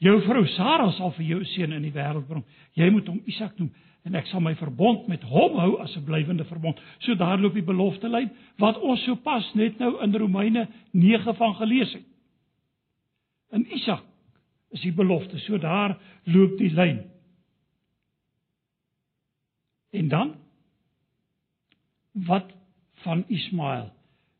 Jou 0.00 0.16
vrou 0.24 0.44
Sara 0.56 0.90
sal 0.96 1.12
vir 1.16 1.26
jou 1.30 1.42
seun 1.52 1.74
in 1.76 1.84
die 1.84 1.92
wêreld 1.92 2.26
bring. 2.28 2.44
Jy 2.76 2.88
moet 2.92 3.08
hom 3.08 3.20
Isak 3.28 3.58
noem 3.60 3.72
en 4.06 4.14
ek 4.14 4.28
sal 4.30 4.40
my 4.40 4.52
verbond 4.54 5.08
met 5.10 5.24
hom 5.26 5.56
hou 5.58 5.80
as 5.82 5.96
'n 5.96 6.04
blywende 6.04 6.44
verbond. 6.44 6.78
So 7.00 7.14
daar 7.14 7.38
loop 7.38 7.54
die 7.54 7.66
belofte 7.66 8.08
lyn 8.08 8.30
wat 8.58 8.78
ons 8.78 9.02
sopas 9.04 9.54
net 9.54 9.78
nou 9.78 10.02
in 10.02 10.14
Romeine 10.14 10.68
9 10.92 11.34
van 11.34 11.54
gelees 11.54 11.92
het. 11.92 12.04
In 13.52 13.66
Isak 13.72 14.04
is 14.70 14.80
die 14.80 14.92
belofte. 14.92 15.38
So 15.38 15.58
daar 15.58 15.98
loop 16.24 16.58
die 16.58 16.70
lyn. 16.70 17.10
En 19.90 20.08
dan 20.08 20.34
wat 22.12 22.52
van 22.94 23.24
Ismael? 23.28 23.95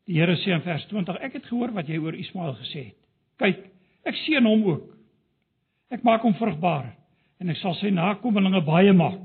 Die 0.07 0.15
Here 0.15 0.37
sê 0.39 0.53
in 0.55 0.63
vers 0.63 0.85
20: 0.87 1.19
Ek 1.19 1.35
het 1.35 1.47
gehoor 1.49 1.73
wat 1.75 1.89
jy 1.91 1.99
oor 1.99 2.15
Ismael 2.15 2.55
gesê 2.61 2.87
het. 2.89 2.99
Kyk, 3.41 3.65
ek 4.07 4.15
seën 4.23 4.45
hom 4.47 4.63
ook. 4.69 4.85
Ek 5.91 6.03
maak 6.07 6.23
hom 6.23 6.35
vrugbaar 6.39 6.93
en 7.37 7.51
ek 7.51 7.59
sal 7.59 7.75
sy 7.79 7.91
nakommelinge 7.93 8.63
baie 8.65 8.93
maak. 8.95 9.19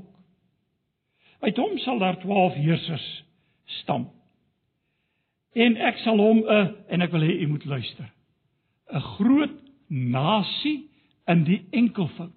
Uit 1.43 1.57
hom 1.59 1.77
sal 1.83 1.99
daar 1.99 2.19
12 2.21 2.59
heersers 2.61 3.07
stam. 3.81 4.05
En 5.55 5.75
ek 5.89 5.99
sal 6.03 6.19
hom 6.19 6.43
'n 6.43 6.75
en 6.89 7.01
ek 7.01 7.11
wil 7.11 7.21
hê 7.21 7.41
u 7.43 7.47
moet 7.47 7.65
luister. 7.65 8.11
'n 8.91 8.99
groot 9.17 9.57
nasie 9.89 10.89
in 11.27 11.43
die 11.43 11.65
enkelvoud 11.71 12.33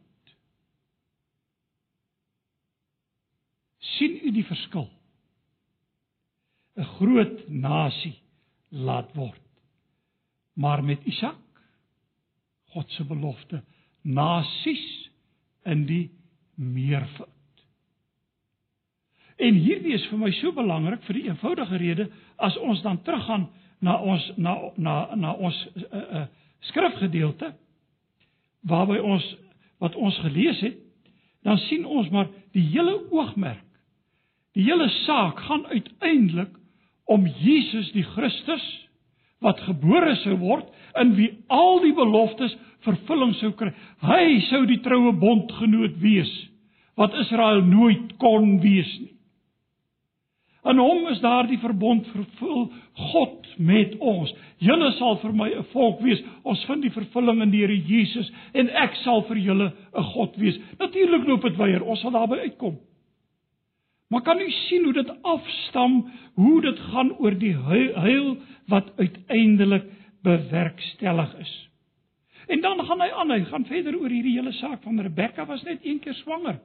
sien 3.97 4.21
u 4.23 4.31
die 4.31 4.45
verskil? 4.45 4.89
'n 6.77 6.85
Groot 6.85 7.49
nasie 7.49 8.15
laat 8.77 9.13
word. 9.17 9.41
Maar 10.57 10.85
met 10.85 11.05
Isak 11.05 11.41
God 12.77 12.91
se 12.93 13.05
belofte 13.09 13.63
nasies 14.03 15.11
in 15.65 15.87
die 15.89 16.11
meervoud. 16.55 17.33
En 19.37 19.57
hierdie 19.61 19.95
is 19.97 20.05
vir 20.11 20.21
my 20.21 20.31
so 20.39 20.53
belangrik 20.57 21.03
vir 21.09 21.19
die 21.19 21.27
eenvoudige 21.29 21.81
rede 21.81 22.07
as 22.41 22.57
ons 22.61 22.83
dan 22.85 23.01
teruggaan 23.05 23.49
na 23.85 23.97
ons 24.01 24.25
na 24.37 24.55
na 24.77 24.95
na 25.17 25.33
ons 25.35 25.57
uh, 25.77 25.83
uh, 25.97 26.25
skrifgedeelte 26.71 27.53
waarby 28.67 28.99
ons 29.01 29.25
wat 29.83 29.97
ons 30.01 30.17
gelees 30.25 30.61
het, 30.65 30.79
dan 31.45 31.59
sien 31.69 31.85
ons 31.85 32.09
maar 32.11 32.31
die 32.57 32.65
hele 32.73 32.97
oogmerk. 33.13 33.65
Die 34.57 34.65
hele 34.65 34.89
saak 35.05 35.41
gaan 35.45 35.67
uiteindelik 35.69 36.56
om 37.07 37.27
Jesus 37.41 37.93
die 37.95 38.05
Christus 38.15 38.65
wat 39.45 39.61
gebore 39.67 40.17
sou 40.23 40.37
word 40.41 40.71
in 41.01 41.15
wie 41.19 41.31
al 41.53 41.81
die 41.85 41.95
beloftes 41.97 42.55
vervulling 42.87 43.35
sou 43.41 43.53
kry. 43.59 43.73
Hy 44.05 44.41
sou 44.51 44.65
die 44.69 44.81
troue 44.85 45.13
bondgenoot 45.21 45.99
wees 46.03 46.33
wat 46.97 47.15
Israel 47.21 47.61
nooit 47.67 48.17
kon 48.23 48.57
wees 48.63 48.91
nie. 49.03 49.13
In 50.67 50.81
hom 50.83 51.05
is 51.13 51.21
daardie 51.23 51.61
verbond 51.63 52.09
vervul 52.11 52.65
God 53.13 53.45
met 53.63 53.93
ons. 54.03 54.33
Julle 54.59 54.89
sal 54.97 55.19
vir 55.23 55.33
my 55.33 55.49
'n 55.55 55.67
volk 55.73 56.01
wees. 56.03 56.23
Ons 56.43 56.65
vind 56.65 56.83
die 56.83 56.91
vervulling 56.91 57.43
in 57.43 57.51
die 57.51 57.61
Here 57.61 57.77
Jesus 57.77 58.33
en 58.53 58.69
ek 58.71 58.97
sal 59.05 59.23
vir 59.29 59.37
julle 59.37 59.73
'n 59.95 60.03
God 60.03 60.37
wees. 60.37 60.59
Natuurlik 60.79 61.29
loop 61.29 61.43
dit 61.43 61.57
weier. 61.57 61.85
Ons 61.85 62.01
sal 62.01 62.11
daarby 62.11 62.39
uitkom. 62.51 62.79
Maar 64.09 64.23
kan 64.23 64.41
u 64.41 64.51
sien 64.51 64.85
hoe 64.85 64.93
dit 64.93 65.23
afstam, 65.23 66.13
hoe 66.35 66.61
dit 66.61 66.79
gaan 66.79 67.13
oor 67.19 67.35
die 67.39 67.57
heil 67.57 68.37
wat 68.67 68.93
uiteindelik 68.97 69.85
bewerkstellig 70.23 71.35
is. 71.39 71.55
En 72.47 72.61
dan 72.61 72.85
gaan 72.85 73.01
hy 73.01 73.11
aan, 73.11 73.31
hy 73.31 73.45
gaan 73.45 73.67
verder 73.67 73.99
oor 73.99 74.11
hierdie 74.11 74.37
hele 74.39 74.53
saak 74.53 74.83
van 74.83 75.01
Rebekka 75.01 75.47
was 75.47 75.63
net 75.67 75.83
een 75.83 75.99
keer 75.99 76.15
swanger 76.15 76.61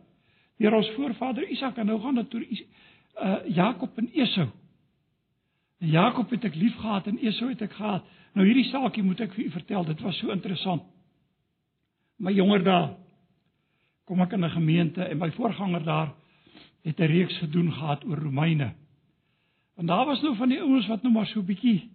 deur 0.62 0.78
ons 0.78 0.90
voorvader 0.96 1.48
Isak 1.50 1.80
en 1.82 1.90
nou 1.90 2.00
gaan 2.02 2.20
dit 2.22 2.34
oor 2.36 2.46
uh 2.46 3.38
Jakob 3.56 3.98
en 3.98 4.10
Esau. 4.14 4.48
En 5.82 5.90
Jakob 5.90 6.30
het 6.32 6.46
ek 6.48 6.56
liefgehad 6.56 7.08
en 7.10 7.18
Esau 7.20 7.50
het 7.50 7.62
ek 7.66 7.74
gehaat. 7.76 8.06
Nou 8.38 8.46
hierdie 8.48 8.70
saakie 8.70 9.04
moet 9.04 9.20
ek 9.26 9.34
vir 9.36 9.48
u 9.48 9.52
vertel, 9.58 9.86
dit 9.90 10.02
was 10.06 10.20
so 10.22 10.32
interessant. 10.32 10.86
My 12.22 12.32
jonger 12.32 12.64
dae 12.64 12.92
kom 14.06 14.22
ek 14.22 14.34
in 14.38 14.46
'n 14.46 14.54
gemeente 14.54 15.04
en 15.04 15.18
my 15.18 15.32
voorganger 15.32 15.84
daar 15.84 16.14
het 16.84 17.00
'n 17.00 17.12
reeks 17.12 17.38
gedoen 17.38 17.72
gehad 17.74 18.06
oor 18.06 18.18
Romeine. 18.18 18.74
En 19.76 19.86
daar 19.86 20.06
was 20.06 20.22
nou 20.22 20.36
van 20.36 20.50
die 20.50 20.62
ouens 20.62 20.88
wat 20.88 21.02
nou 21.02 21.14
maar 21.14 21.26
so 21.26 21.42
bietjie 21.42 21.90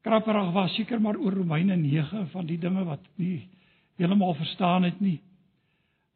krapperig 0.00 0.52
was, 0.52 0.74
seker 0.74 1.00
maar 1.00 1.16
oor 1.16 1.32
Romeine 1.32 1.76
9 1.76 2.28
van 2.28 2.46
die 2.46 2.58
dinge 2.58 2.84
wat 2.84 3.00
nie 3.14 3.48
heeltemal 3.96 4.34
verstaan 4.34 4.82
het 4.82 5.00
nie. 5.00 5.20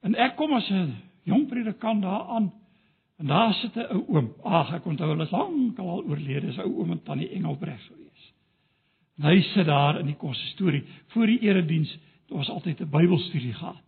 En 0.00 0.14
ek 0.14 0.36
kom 0.36 0.52
as 0.52 0.70
'n 0.70 0.94
jong 1.22 1.48
predikant 1.48 2.02
daar 2.02 2.22
aan 2.22 2.52
en 3.18 3.26
daar 3.26 3.54
sit 3.54 3.76
'n 3.76 3.92
ou 3.92 4.04
oom. 4.08 4.32
Ag, 4.42 4.72
ek 4.72 4.86
onthou 4.86 5.08
hulle 5.08 5.24
is 5.24 5.30
lank 5.30 5.78
al 5.78 6.04
oorlede, 6.04 6.46
is 6.46 6.58
ou 6.58 6.78
oom 6.78 6.90
en 6.90 7.02
tannie 7.02 7.28
Engelbreg 7.28 7.86
gewees. 7.86 8.32
En 9.18 9.24
hy 9.24 9.40
sit 9.40 9.66
daar 9.66 9.98
in 9.98 10.06
die 10.06 10.16
konsistorie 10.16 10.84
voor 11.06 11.26
die 11.26 11.40
erediens. 11.40 11.90
Dit 12.26 12.36
was 12.36 12.48
altyd 12.48 12.80
'n 12.80 12.90
Bybelstudie 12.90 13.52
gehad. 13.52 13.82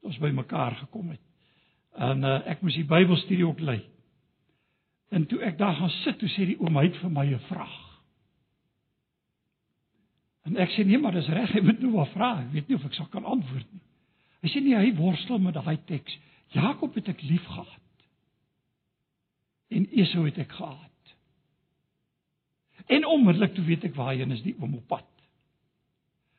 Ons 0.00 0.18
by 0.18 0.30
mekaar 0.30 0.74
gekom 0.74 1.08
het. 1.08 1.20
En 1.96 2.24
uh, 2.24 2.38
ek 2.50 2.62
moes 2.62 2.76
die 2.76 2.84
Bybelstudie 2.88 3.46
ook 3.46 3.60
lei. 3.60 3.80
En 5.08 5.26
toe 5.26 5.40
ek 5.46 5.58
daar 5.58 5.74
gaan 5.78 5.92
sit, 6.02 6.18
toe 6.20 6.28
sê 6.28 6.44
die 6.48 6.58
oom 6.60 6.76
hy 6.76 6.88
het 6.88 6.98
vir 7.00 7.12
my 7.12 7.26
'n 7.32 7.44
vraag. 7.48 7.82
En 10.46 10.56
ek 10.62 10.70
sê 10.74 10.84
nee, 10.86 10.98
maar 10.98 11.12
dis 11.12 11.28
reg, 11.28 11.54
jy 11.54 11.62
moet 11.62 11.80
nou 11.80 11.92
maar 11.92 12.10
vra. 12.12 12.30
Ek 12.42 12.52
weet 12.52 12.68
nie 12.68 12.76
of 12.76 12.84
ek 12.84 12.94
sal 12.94 13.08
kan 13.10 13.24
antwoord 13.24 13.72
nie. 13.72 13.82
Hy 14.42 14.48
sê 14.52 14.62
nee, 14.62 14.76
hy 14.78 14.92
worstel 14.94 15.38
met 15.42 15.54
daai 15.54 15.78
teks. 15.88 16.18
Jakob 16.54 16.94
het 16.94 17.08
ek 17.08 17.22
lief 17.22 17.44
gehad. 17.44 18.04
En 19.74 19.88
Esau 19.90 20.24
het 20.24 20.38
ek 20.38 20.52
gehaat. 20.52 21.14
En 22.86 23.06
onmiddellik 23.06 23.54
toe 23.54 23.64
weet 23.64 23.84
ek 23.88 23.96
waarheen 23.98 24.30
is 24.30 24.44
die 24.44 24.54
oom 24.60 24.76
op 24.78 24.86
pad. 24.86 25.08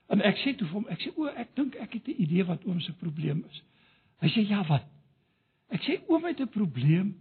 En 0.08 0.24
ek 0.24 0.39
sê 0.39 0.53
toe 0.55 0.68
vir 0.70 0.78
hom, 0.80 0.86
ek 0.93 1.01
sê 1.03 1.12
o, 1.16 1.28
ek 1.28 1.51
dink 1.60 1.76
ek 1.76 1.97
het 1.99 2.08
'n 2.08 2.22
idee 2.24 2.45
wat 2.47 2.64
oom 2.66 2.80
se 2.80 2.93
probleem 2.93 3.43
is. 3.49 3.64
Hy 4.24 4.30
sê 4.32 4.47
ja, 4.47 4.64
wat? 4.64 4.88
Ek 5.74 5.84
sê 5.84 5.97
oom 6.07 6.26
het 6.26 6.39
'n 6.39 6.49
probleem 6.49 7.15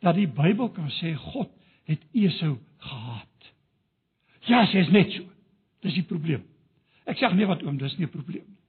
dat 0.00 0.14
die 0.14 0.26
Bybel 0.26 0.70
kan 0.70 0.90
sê 0.90 1.14
God 1.14 1.50
het 1.84 2.00
Esau 2.12 2.58
gehaat. 2.78 3.52
Ja, 4.40 4.66
sê 4.66 4.80
is 4.82 4.90
net 4.90 5.12
so. 5.12 5.24
Dis 5.80 5.94
die 5.94 6.06
probleem. 6.06 6.42
Ek 7.06 7.18
sê 7.18 7.32
nee 7.34 7.46
wat 7.46 7.62
oom, 7.62 7.78
dis 7.78 7.96
nie 7.98 8.06
'n 8.06 8.10
probleem 8.10 8.44
nie. 8.46 8.62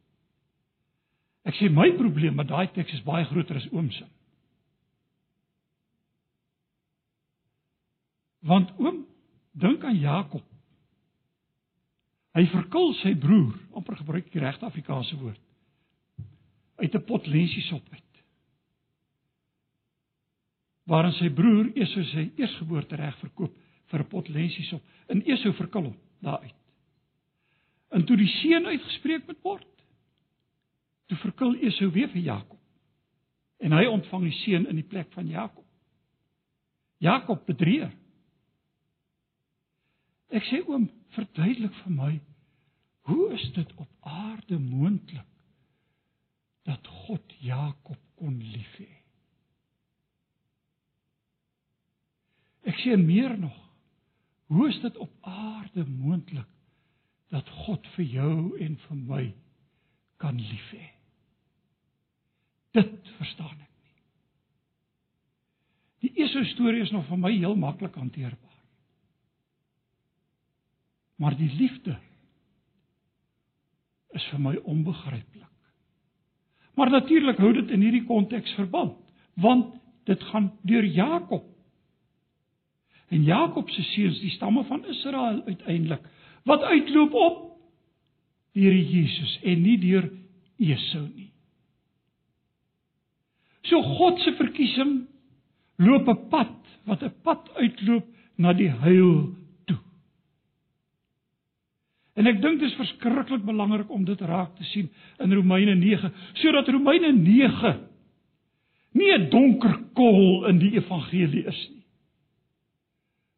Ek 1.44 1.56
sê 1.56 1.70
my 1.70 1.92
probleem 1.98 2.36
met 2.36 2.48
daai 2.48 2.68
teks 2.72 2.94
is 2.94 3.04
baie 3.04 3.26
groter 3.26 3.56
as 3.56 3.68
oom 3.72 3.92
se. 3.92 4.06
Want 8.40 8.72
oom 8.80 9.06
dink 9.52 9.84
aan 9.84 10.00
Jakob. 10.00 10.44
Hy 12.34 12.46
verkil 12.46 12.94
sy 12.94 13.16
broer, 13.16 13.60
amper 13.76 13.96
gebruik 13.96 14.32
die 14.32 14.40
regte 14.40 14.66
Afrikaanse 14.66 15.18
woord. 15.18 15.40
uit 16.76 16.96
'n 16.96 17.04
pot 17.04 17.28
lensiesop 17.28 17.84
uit 17.92 18.03
waarin 20.90 21.16
sy 21.18 21.30
broer 21.34 21.72
Esau 21.80 22.04
sy 22.12 22.30
eersgeboorte 22.40 22.98
reg 23.00 23.16
verkoop 23.22 23.56
vir 23.92 24.00
'n 24.00 24.10
pot 24.10 24.30
lensies 24.30 24.74
op. 24.74 24.84
In 25.10 25.24
Esau 25.26 25.54
verkil 25.54 25.84
hom 25.84 25.98
daaruit. 26.22 26.56
En 27.92 28.06
toe 28.06 28.18
die 28.18 28.28
seun 28.42 28.66
uitgespreek 28.66 29.28
moet 29.28 29.42
word, 29.44 29.68
toe 31.08 31.18
verkil 31.18 31.56
Esau 31.56 31.92
weer 31.92 32.10
vir 32.10 32.22
Jakob. 32.22 32.60
En 33.60 33.72
hy 33.72 33.86
ontvang 33.86 34.24
die 34.24 34.40
seun 34.44 34.66
in 34.68 34.76
die 34.76 34.88
plek 34.88 35.12
van 35.14 35.28
Jakob. 35.28 35.66
Jakob 36.98 37.46
bedrieër. 37.46 37.92
Ek 40.34 40.44
sê 40.44 40.64
oom, 40.66 40.90
verduidelik 41.14 41.76
vir 41.84 41.92
my, 41.94 42.22
hoe 43.02 43.34
is 43.34 43.52
dit 43.54 43.74
op 43.78 43.90
aarde 44.02 44.58
moontlik 44.60 45.28
dat 46.64 46.88
God 46.88 47.34
Jakob 47.40 48.00
kon 48.16 48.40
liefhê? 48.40 49.03
Ek 52.64 52.80
sê 52.80 52.96
meer 53.00 53.36
nog. 53.40 53.56
Hoe 54.52 54.70
is 54.70 54.80
dit 54.82 54.98
op 54.98 55.12
aarde 55.22 55.86
moontlik 55.86 56.50
dat 57.34 57.50
God 57.66 57.88
vir 57.96 58.06
jou 58.06 58.36
en 58.62 58.78
vir 58.88 58.98
my 59.10 59.24
kan 60.22 60.38
lief 60.38 60.70
hê? 60.76 60.88
Dit 62.78 63.12
verstaan 63.18 63.58
ek 63.58 63.70
nie. 63.70 64.00
Die 66.06 66.14
eerste 66.22 66.44
storie 66.54 66.84
is 66.84 66.92
nog 66.94 67.08
vir 67.10 67.20
my 67.20 67.32
heel 67.34 67.56
maklik 67.60 67.96
hanteerbaar. 68.00 68.60
Maar 71.22 71.38
die 71.40 71.52
liefde 71.56 71.98
is 74.14 74.26
vir 74.32 74.42
my 74.42 74.56
onbegryplik. 74.70 75.50
Maar 76.74 76.90
natuurlik 76.90 77.38
hou 77.38 77.54
dit 77.54 77.70
in 77.74 77.86
hierdie 77.86 78.06
konteks 78.06 78.54
verband, 78.58 78.98
want 79.34 79.76
dit 80.10 80.24
gaan 80.32 80.52
deur 80.68 80.86
Jakob 80.86 81.46
en 83.14 83.24
Jakob 83.24 83.70
se 83.70 83.84
seuns, 83.94 84.20
die 84.24 84.34
stamme 84.34 84.64
van 84.66 84.86
Israel 84.90 85.42
uiteindelik, 85.46 86.02
wat 86.50 86.64
uitloop 86.64 87.14
op 87.14 87.40
deur 88.54 88.74
Jesus 88.74 89.38
en 89.44 89.62
nie 89.62 89.78
deur 89.82 90.10
Esau 90.62 91.06
nie. 91.08 91.30
So 93.70 93.82
God 93.82 94.20
se 94.22 94.34
verkiesing 94.38 95.06
loop 95.82 96.10
'n 96.10 96.28
pad 96.30 96.58
wat 96.86 97.04
'n 97.04 97.14
pad 97.24 97.50
uitloop 97.56 98.06
na 98.36 98.54
die 98.54 98.70
heil 98.70 99.34
toe. 99.66 99.80
En 102.16 102.28
ek 102.28 102.42
dink 102.42 102.60
dit 102.60 102.70
is 102.70 102.76
verskriklik 102.76 103.46
belangrik 103.46 103.90
om 103.90 104.06
dit 104.06 104.22
raak 104.22 104.56
te 104.56 104.64
sien 104.64 104.90
in 105.20 105.34
Romeine 105.34 105.76
9, 105.76 106.12
sodat 106.34 106.68
Romeine 106.68 107.12
9 107.12 107.88
nie 108.92 109.12
'n 109.12 109.30
donker 109.30 109.80
kol 109.94 110.46
in 110.46 110.60
die 110.60 110.74
evangelie 110.76 111.46
is 111.46 111.70
nie. 111.70 111.83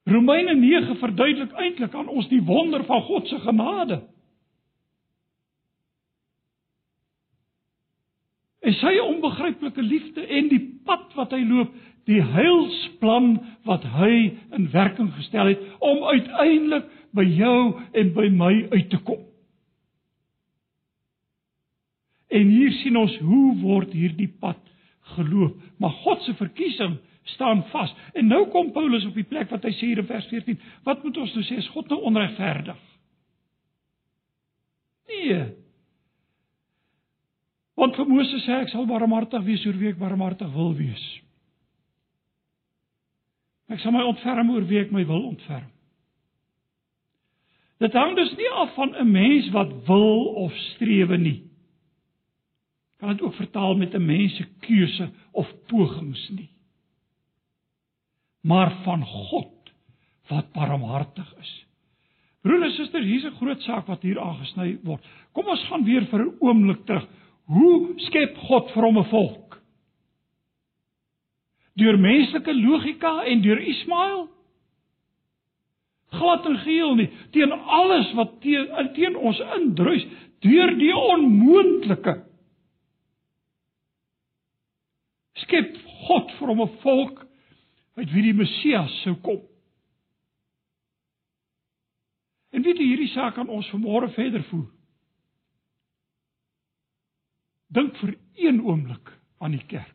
Romeine 0.06 0.54
9 0.56 0.98
verduidelik 1.02 1.54
eintlik 1.58 1.94
aan 1.98 2.08
ons 2.14 2.28
die 2.30 2.44
wonder 2.46 2.84
van 2.86 3.02
God 3.02 3.28
se 3.28 3.40
genade. 3.42 4.04
En 8.66 8.74
sy 8.74 8.96
onbegryplike 9.02 9.82
liefde 9.82 10.26
en 10.26 10.50
die 10.50 10.62
pad 10.86 11.14
wat 11.18 11.34
hy 11.34 11.42
loop, 11.46 11.74
die 12.06 12.22
heilsplan 12.22 13.32
wat 13.66 13.86
hy 13.98 14.12
in 14.54 14.70
werking 14.74 15.10
gestel 15.18 15.50
het 15.54 15.64
om 15.82 16.04
uiteindelik 16.06 16.86
by 17.18 17.26
jou 17.26 17.60
en 17.98 18.14
by 18.14 18.30
my 18.30 18.54
uit 18.76 18.90
te 18.94 19.02
kom. 19.08 19.24
En 22.30 22.50
hier 22.52 22.74
sien 22.82 22.98
ons 23.00 23.18
hoe 23.26 23.56
word 23.62 23.94
hierdie 23.96 24.30
pad 24.42 24.62
geloop, 25.16 25.58
maar 25.82 25.94
God 26.04 26.22
se 26.26 26.34
verkiesing 26.38 26.98
staan 27.26 27.64
vas. 27.72 27.94
En 28.14 28.28
nou 28.28 28.46
kom 28.54 28.72
Paulus 28.72 29.06
op 29.06 29.18
die 29.18 29.28
plek 29.28 29.50
wat 29.50 29.66
hy 29.66 29.74
sê 29.76 29.92
hier 29.92 30.02
in 30.04 30.10
vers 30.10 30.28
14, 30.32 30.60
wat 30.86 31.04
moet 31.04 31.18
ons 31.18 31.34
nou 31.36 31.44
sê 31.48 31.60
is 31.62 31.70
God 31.74 31.90
nou 31.90 32.02
onregverdig? 32.10 32.82
Nee. 35.10 35.44
Want 37.76 37.98
vir 37.98 38.10
Moses 38.10 38.46
sê 38.46 38.62
ek 38.62 38.72
sal 38.72 38.88
barmhartig 38.90 39.44
wees 39.46 39.66
oor 39.68 39.78
wie 39.80 39.92
ek 39.92 40.02
barmhartig 40.02 40.52
wil 40.56 40.74
wees. 40.78 41.06
Ek 43.74 43.82
sal 43.82 43.96
my 43.96 44.04
ontferm 44.06 44.52
oor 44.54 44.68
wie 44.70 44.84
ek 44.84 44.94
my 44.94 45.04
wil 45.10 45.26
ontferm. 45.34 45.72
Dit 47.84 47.96
hang 47.98 48.14
dus 48.16 48.32
nie 48.38 48.50
af 48.56 48.72
van 48.78 48.96
'n 48.96 49.12
mens 49.12 49.50
wat 49.52 49.74
wil 49.88 50.26
of 50.46 50.54
strewe 50.72 51.18
nie. 51.18 51.44
Kan 52.98 53.10
dit 53.10 53.22
ook 53.22 53.34
vertaal 53.34 53.76
met 53.76 53.94
'n 53.94 54.06
mens 54.06 54.36
se 54.36 54.46
keuse 54.60 55.10
of 55.32 55.52
pogings 55.68 56.30
nie. 56.30 56.55
Maar 58.46 58.72
van 58.86 59.06
God 59.06 59.74
wat 60.30 60.52
barmhartig 60.54 61.28
is. 61.42 61.54
Broers 62.46 62.64
en 62.64 62.76
susters, 62.78 63.06
hier's 63.06 63.26
'n 63.26 63.38
groot 63.42 63.62
saak 63.62 63.88
wat 63.88 64.02
hier 64.02 64.20
aangesny 64.20 64.78
word. 64.84 65.02
Kom 65.34 65.48
ons 65.48 65.66
gaan 65.70 65.84
weer 65.84 66.06
vir 66.06 66.20
'n 66.20 66.38
oomblik 66.40 66.86
terug. 66.86 67.08
Hoe 67.46 67.94
skep 67.98 68.38
God 68.38 68.72
vir 68.72 68.84
hom 68.84 68.98
'n 68.98 69.10
volk? 69.10 69.62
Deur 71.76 71.98
menslike 71.98 72.54
logika 72.54 73.24
en 73.26 73.42
deur 73.42 73.60
Ismael? 73.60 74.30
glad 76.16 76.46
en 76.46 76.58
geheel 76.58 76.96
nie 76.96 77.10
teen 77.36 77.52
alles 77.52 78.12
wat 78.18 78.40
teen 78.44 78.92
teen 78.96 79.18
ons 79.18 79.42
indruis 79.58 80.06
deur 80.46 80.74
die 80.80 80.94
onmoontlike 80.96 82.16
skep 85.46 85.78
God 86.08 86.32
vir 86.40 86.54
hom 86.54 86.62
'n 86.66 86.76
volk 86.84 87.25
uit 87.96 88.12
wie 88.12 88.24
die 88.28 88.36
Messias 88.36 88.94
sou 89.04 89.16
kom. 89.24 89.42
En 92.56 92.64
weet 92.64 92.80
jy 92.80 92.88
hierdie 92.92 93.12
saak 93.12 93.36
kan 93.36 93.52
ons 93.52 93.68
vanmôre 93.74 94.12
verder 94.16 94.44
voer. 94.52 94.70
Dink 97.76 97.98
vir 98.00 98.16
een 98.40 98.62
oomblik 98.64 99.12
aan 99.44 99.56
die 99.56 99.66
kerk. 99.68 99.92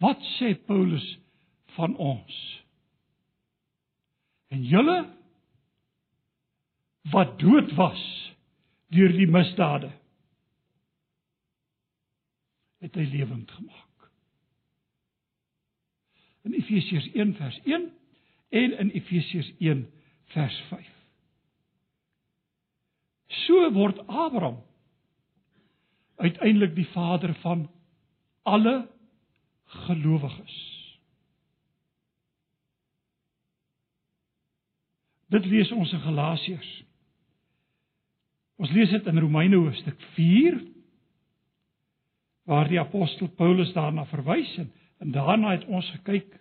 Wat 0.00 0.20
sê 0.38 0.54
Paulus 0.66 1.04
van 1.76 1.96
ons? 2.00 2.36
En 4.50 4.62
julle 4.64 4.98
wat 7.12 7.36
dood 7.40 7.74
was 7.76 8.00
deur 8.94 9.12
die 9.14 9.28
misdade 9.28 9.92
het 12.80 12.96
hy 12.96 13.04
lewend 13.12 13.52
gemaak. 13.52 13.89
In 16.42 16.54
Efesiërs 16.56 17.10
1 17.12 17.34
vers 17.34 17.60
1 17.64 17.90
en 18.48 18.78
in 18.78 18.90
Efesiërs 18.90 19.52
1 19.58 19.84
vers 20.34 20.62
5. 20.68 20.88
So 23.26 23.70
word 23.72 23.98
Abraham 24.06 24.62
uiteindelik 26.20 26.74
die 26.74 26.88
vader 26.92 27.34
van 27.34 27.70
alle 28.42 28.88
gelowiges. 29.64 30.56
Dit 35.30 35.46
lees 35.46 35.70
ons 35.72 35.92
in 35.94 36.02
Galasiërs. 36.02 36.70
Ons 38.60 38.72
lees 38.74 38.90
dit 38.90 39.06
in 39.06 39.22
Romeine 39.22 39.56
hoofstuk 39.56 40.00
4 40.16 40.58
waar 42.50 42.68
die 42.68 42.80
apostel 42.80 43.28
Paulus 43.38 43.70
daarna 43.76 44.04
verwys 44.10 44.50
en, 44.58 44.72
en 45.00 45.12
daarna 45.14 45.54
het 45.56 45.66
ons 45.66 45.90
gekyk 45.96 46.34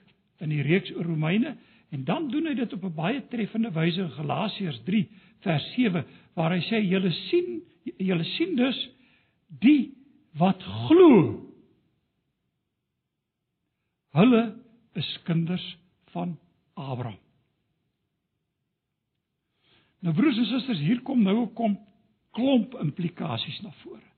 in 0.43 0.53
die 0.53 0.63
reeks 0.65 0.91
oor 0.95 1.07
Romeine 1.07 1.55
en 1.89 2.03
dan 2.05 2.29
doen 2.31 2.45
hy 2.45 2.55
dit 2.59 2.73
op 2.73 2.83
'n 2.83 2.95
baie 2.95 3.21
treffende 3.27 3.71
wyse 3.71 4.01
in 4.01 4.11
Galasiërs 4.17 4.81
3 4.85 5.07
vers 5.45 5.73
7 5.75 6.05
waar 6.33 6.51
hy 6.51 6.61
sê 6.69 6.81
julle 6.83 7.11
sien 7.11 7.61
julle 7.97 8.23
sien 8.23 8.55
dus 8.55 8.89
die 9.59 9.91
wat 10.37 10.63
glo 10.63 11.45
hulle 14.13 14.43
is 14.93 15.17
kinders 15.23 15.77
van 16.11 16.37
Abraham 16.73 17.19
Nou 19.99 20.15
broers 20.15 20.37
en 20.39 20.47
susters, 20.47 20.79
hier 20.79 21.01
kom 21.03 21.23
nou 21.23 21.43
'n 21.43 21.77
klomp 22.31 22.75
implikasies 22.79 23.61
na 23.61 23.71
vore. 23.83 24.08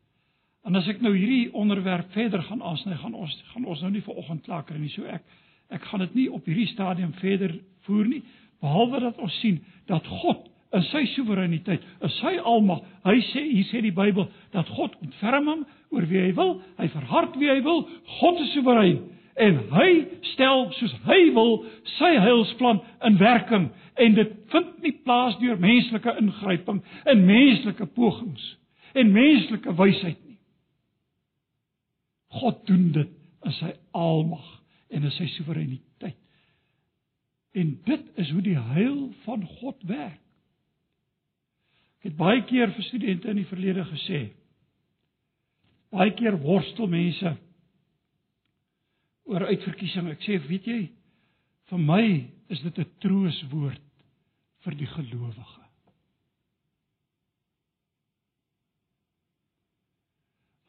En 0.68 0.78
as 0.78 0.88
ek 0.92 1.02
nou 1.02 1.14
hierdie 1.16 1.50
onderwerp 1.58 2.12
verder 2.14 2.44
gaan 2.46 2.62
aansny, 2.62 2.96
gaan 3.02 3.18
ons 3.18 3.34
gaan 3.54 3.66
ons 3.66 3.82
nou 3.82 3.92
nie 3.92 4.04
vir 4.06 4.18
oggend 4.22 4.46
klaar 4.46 4.66
kry 4.68 4.78
nie. 4.78 4.92
So 4.94 5.08
ek 5.10 5.26
ek 5.72 5.86
gaan 5.88 6.04
dit 6.04 6.16
nie 6.20 6.30
op 6.30 6.46
hierdie 6.46 6.68
stadium 6.74 7.14
verder 7.22 7.54
voer 7.88 8.08
nie, 8.10 8.24
behalwe 8.62 9.00
dat 9.06 9.22
ons 9.24 9.38
sien 9.40 9.62
dat 9.88 10.08
God 10.22 10.50
in 10.76 10.84
sy 10.88 11.06
soewereiniteit, 11.16 11.84
in 12.04 12.12
sy 12.20 12.34
almag, 12.48 12.84
hy 13.08 13.18
sê 13.32 13.44
hier 13.48 13.68
sê 13.70 13.82
die 13.84 13.96
Bybel 13.96 14.28
dat 14.54 14.70
God 14.76 14.96
ontferm 15.04 15.48
hom 15.48 15.64
oor 15.92 16.08
wie 16.08 16.22
hy 16.22 16.32
wil, 16.36 16.58
hy 16.78 16.88
verhard 16.94 17.36
wie 17.40 17.50
hy 17.52 17.60
wil, 17.66 17.84
God 18.20 18.44
is 18.44 18.54
soewerein 18.56 19.02
en 19.42 19.60
hy 19.72 19.90
stel 20.34 20.68
soos 20.78 20.94
hy 21.08 21.20
wil 21.36 21.62
sy 21.98 22.12
heilsplan 22.20 22.82
in 23.08 23.20
werking 23.20 23.70
en 24.02 24.18
dit 24.18 24.34
vind 24.52 24.74
nie 24.84 24.94
plaas 25.06 25.38
deur 25.42 25.60
menslike 25.62 26.16
ingryping 26.20 26.82
en 27.08 27.24
menslike 27.28 27.88
pogings 27.96 28.52
en 28.94 29.14
menslike 29.16 29.76
wysheid 29.80 30.20
nie. 30.20 30.31
God 32.40 32.66
doen 32.68 32.92
dit 32.96 33.14
in 33.46 33.56
sy 33.58 33.72
almag 33.98 34.48
en 34.92 35.08
in 35.08 35.14
sy 35.16 35.28
soewereiniteit. 35.36 36.18
En 37.52 37.74
dit 37.84 38.12
is 38.24 38.30
hoe 38.32 38.44
die 38.46 38.58
heil 38.72 39.10
van 39.26 39.44
God 39.60 39.82
werk. 39.90 40.20
Ek 42.02 42.10
het 42.10 42.18
baie 42.18 42.42
keer 42.50 42.72
vir 42.74 42.86
studente 42.88 43.30
in 43.30 43.42
die 43.42 43.50
verlede 43.50 43.84
gesê. 43.92 44.22
Baie 45.94 46.14
keer 46.18 46.40
worstel 46.42 46.88
mense 46.90 47.36
oor 49.30 49.46
uitverkiesing. 49.52 50.08
Ek 50.10 50.24
sê, 50.26 50.40
weet 50.48 50.70
jy, 50.72 50.80
vir 51.70 51.84
my 51.84 52.06
is 52.52 52.64
dit 52.64 52.80
'n 52.80 52.90
trooswoord 53.04 53.88
vir 54.66 54.76
die 54.80 54.88
gelowige. 54.88 55.68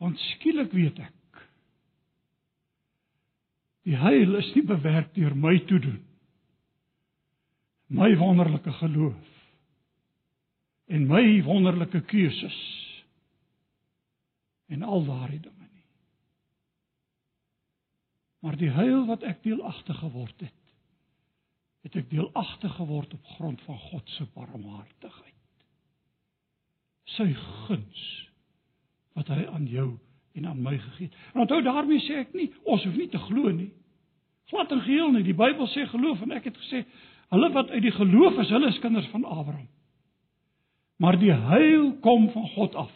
Want 0.02 0.18
skielik 0.18 0.72
weet 0.74 0.98
ek 0.98 1.21
die 3.86 3.96
heil 3.98 4.36
is 4.38 4.50
nie 4.54 4.64
bewerk 4.66 5.10
deur 5.16 5.34
my 5.34 5.56
toe 5.66 5.80
doen. 5.82 6.00
My 7.92 8.14
wonderlike 8.16 8.72
geloof 8.78 9.30
en 10.92 11.06
my 11.08 11.42
wonderlike 11.46 12.02
keuses 12.10 12.58
en 14.72 14.82
al 14.82 15.04
daardie 15.06 15.40
dinge 15.40 15.68
nie. 15.68 15.86
Maar 18.44 18.56
die 18.60 18.70
heil 18.72 19.06
wat 19.08 19.24
ek 19.28 19.42
deelagtig 19.44 19.98
geword 20.00 20.44
het, 20.44 20.58
het 21.86 21.98
ek 21.98 22.10
deelagtig 22.10 22.74
geword 22.78 23.14
op 23.16 23.30
grond 23.36 23.60
van 23.66 23.78
God 23.90 24.14
se 24.16 24.26
barmhartigheid. 24.34 25.38
Sy 27.16 27.28
guns 27.66 28.02
wat 29.16 29.28
hy 29.32 29.44
aan 29.50 29.68
jou 29.68 29.90
en 30.34 30.46
aan 30.46 30.62
my 30.62 30.78
gegee 30.78 31.06
het. 31.06 31.16
En 31.34 31.40
onthou 31.40 31.62
daarmee 31.62 32.00
sê 32.06 32.22
ek 32.24 32.32
nie 32.36 32.50
ons 32.62 32.84
hoef 32.84 32.96
nie 32.96 33.08
te 33.08 33.18
glo 33.18 33.50
nie. 33.50 33.70
Glad 34.52 34.72
en 34.72 34.82
geheel 34.84 35.12
nie. 35.12 35.24
Die 35.24 35.36
Bybel 35.36 35.68
sê 35.72 35.86
geloof 35.88 36.22
en 36.24 36.34
ek 36.36 36.50
het 36.50 36.58
gesê 36.64 36.84
hulle 37.32 37.48
wat 37.54 37.70
uit 37.72 37.82
die 37.82 37.94
geloof 37.96 38.38
is, 38.42 38.50
hulle 38.52 38.68
is 38.68 38.80
kinders 38.82 39.08
van 39.12 39.24
Abraham. 39.24 39.68
Maar 41.00 41.16
die 41.18 41.32
heil 41.32 41.92
kom 42.04 42.28
van 42.34 42.48
God 42.54 42.74
af. 42.84 42.90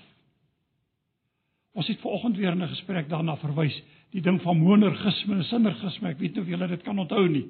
Ons 1.77 1.89
het 1.89 2.01
vanoggend 2.01 2.37
weer 2.37 2.53
in 2.53 2.63
'n 2.63 2.69
gesprek 2.69 3.09
daarna 3.09 3.37
verwys, 3.37 3.83
die 4.11 4.21
ding 4.21 4.41
van 4.43 4.59
monergisme 4.59 5.35
en 5.35 5.45
sinergisme. 5.45 6.09
Ek 6.09 6.19
weet 6.19 6.35
nie 6.35 6.43
of 6.43 6.49
julle 6.49 6.69
dit 6.69 6.83
kan 6.83 6.99
onthou 6.99 7.29
nie. 7.29 7.47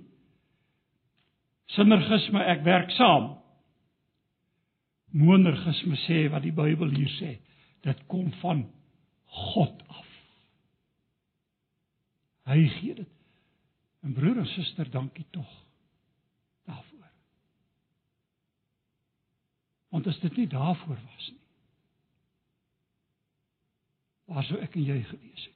Sinergisme 1.67 2.45
ek 2.45 2.63
werk 2.63 2.91
saam. 2.91 3.37
Monergisme 5.13 5.97
sê 5.97 6.31
wat 6.31 6.43
die 6.43 6.53
Bybel 6.53 6.89
hier 6.89 7.11
sê, 7.21 7.39
dit 7.83 8.07
kom 8.07 8.33
van 8.33 8.67
God 9.37 9.83
af. 9.93 10.09
Hy 12.49 12.63
gee 12.79 12.95
dit. 12.95 13.13
En 14.07 14.15
broer 14.15 14.39
en 14.39 14.47
suster, 14.47 14.91
dankie 14.91 15.27
tog 15.31 15.51
daarvoor. 16.65 17.11
Want 19.89 20.07
as 20.07 20.21
dit 20.23 20.37
nie 20.37 20.47
daarvoor 20.47 20.99
was 21.01 21.29
nie, 21.33 21.43
waar 24.27 24.45
sou 24.47 24.59
ek 24.63 24.75
en 24.75 24.87
jy 24.87 24.99
gewees 25.07 25.45
het? 25.47 25.55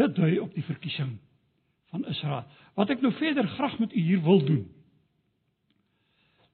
Dit 0.00 0.14
dui 0.16 0.38
op 0.42 0.54
die 0.56 0.64
verkiesing 0.66 1.16
van 1.92 2.06
Israel. 2.10 2.48
Wat 2.74 2.90
ek 2.90 3.04
nou 3.04 3.12
verder 3.14 3.46
graag 3.56 3.76
met 3.78 3.92
u 3.92 4.00
hier 4.00 4.22
wil 4.24 4.40
doen, 4.44 4.64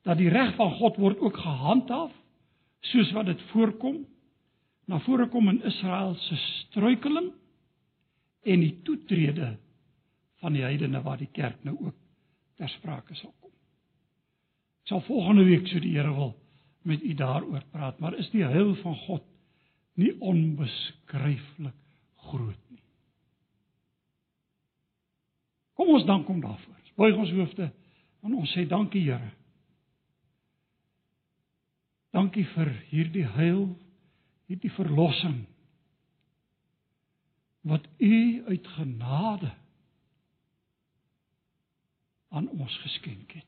dat 0.04 0.18
die 0.20 0.28
reg 0.32 0.54
van 0.58 0.74
God 0.78 0.98
word 1.00 1.18
ook 1.18 1.36
gehandhaaf 1.36 2.12
soos 2.92 3.12
wat 3.16 3.28
dit 3.30 3.42
voorkom 3.52 4.02
na 4.86 5.00
vore 5.04 5.28
kom 5.28 5.48
in 5.48 5.62
Israel 5.66 6.14
se 6.14 6.36
struikeling 6.36 7.32
en 8.42 8.60
die 8.60 8.74
toetrede 8.82 9.56
van 10.40 10.56
die 10.56 10.64
heidene 10.64 11.02
waar 11.04 11.20
die 11.20 11.30
kerk 11.32 11.64
nou 11.64 11.76
ook 11.78 11.96
ter 12.56 12.68
sprake 12.68 13.14
sal 13.14 13.32
kom. 13.40 13.52
Ek 14.82 14.92
sal 14.92 15.02
volgende 15.08 15.44
week 15.48 15.68
so 15.68 15.80
die 15.80 15.96
Here 15.96 16.12
wil 16.16 16.34
met 16.88 17.02
u 17.04 17.14
daaroor 17.14 17.64
praat, 17.72 17.98
maar 18.00 18.16
is 18.16 18.30
die 18.32 18.44
heil 18.44 18.72
van 18.80 18.96
God 19.04 19.26
nie 20.00 20.14
onbeskryflik 20.24 21.76
groot 22.30 22.62
nie? 22.72 22.82
Kom 25.76 25.92
ons 25.92 26.06
dank 26.08 26.28
hom 26.28 26.40
daarvoor. 26.40 26.80
Buig 27.00 27.20
ons 27.20 27.36
hoofde 27.36 27.70
en 28.24 28.34
ons 28.36 28.56
sê 28.56 28.66
dankie 28.68 29.04
Here. 29.06 29.30
Dankie 32.10 32.44
vir 32.56 32.72
hierdie 32.90 33.26
heil, 33.36 33.68
hierdie 34.50 34.72
verlossing 34.74 35.44
wat 37.70 37.86
U 38.02 38.42
uit 38.48 38.66
genade 38.66 39.52
aan 42.30 42.48
ons 42.48 42.78
geskenk 42.82 43.32
het. 43.32 43.46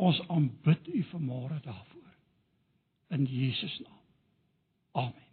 Ons 0.00 0.20
aanbid 0.28 0.86
U 0.94 1.02
vanmôre 1.10 1.58
daarvoor 1.64 2.14
in 3.16 3.26
Jesus 3.26 3.80
naam. 3.82 3.98
Amen. 4.92 5.29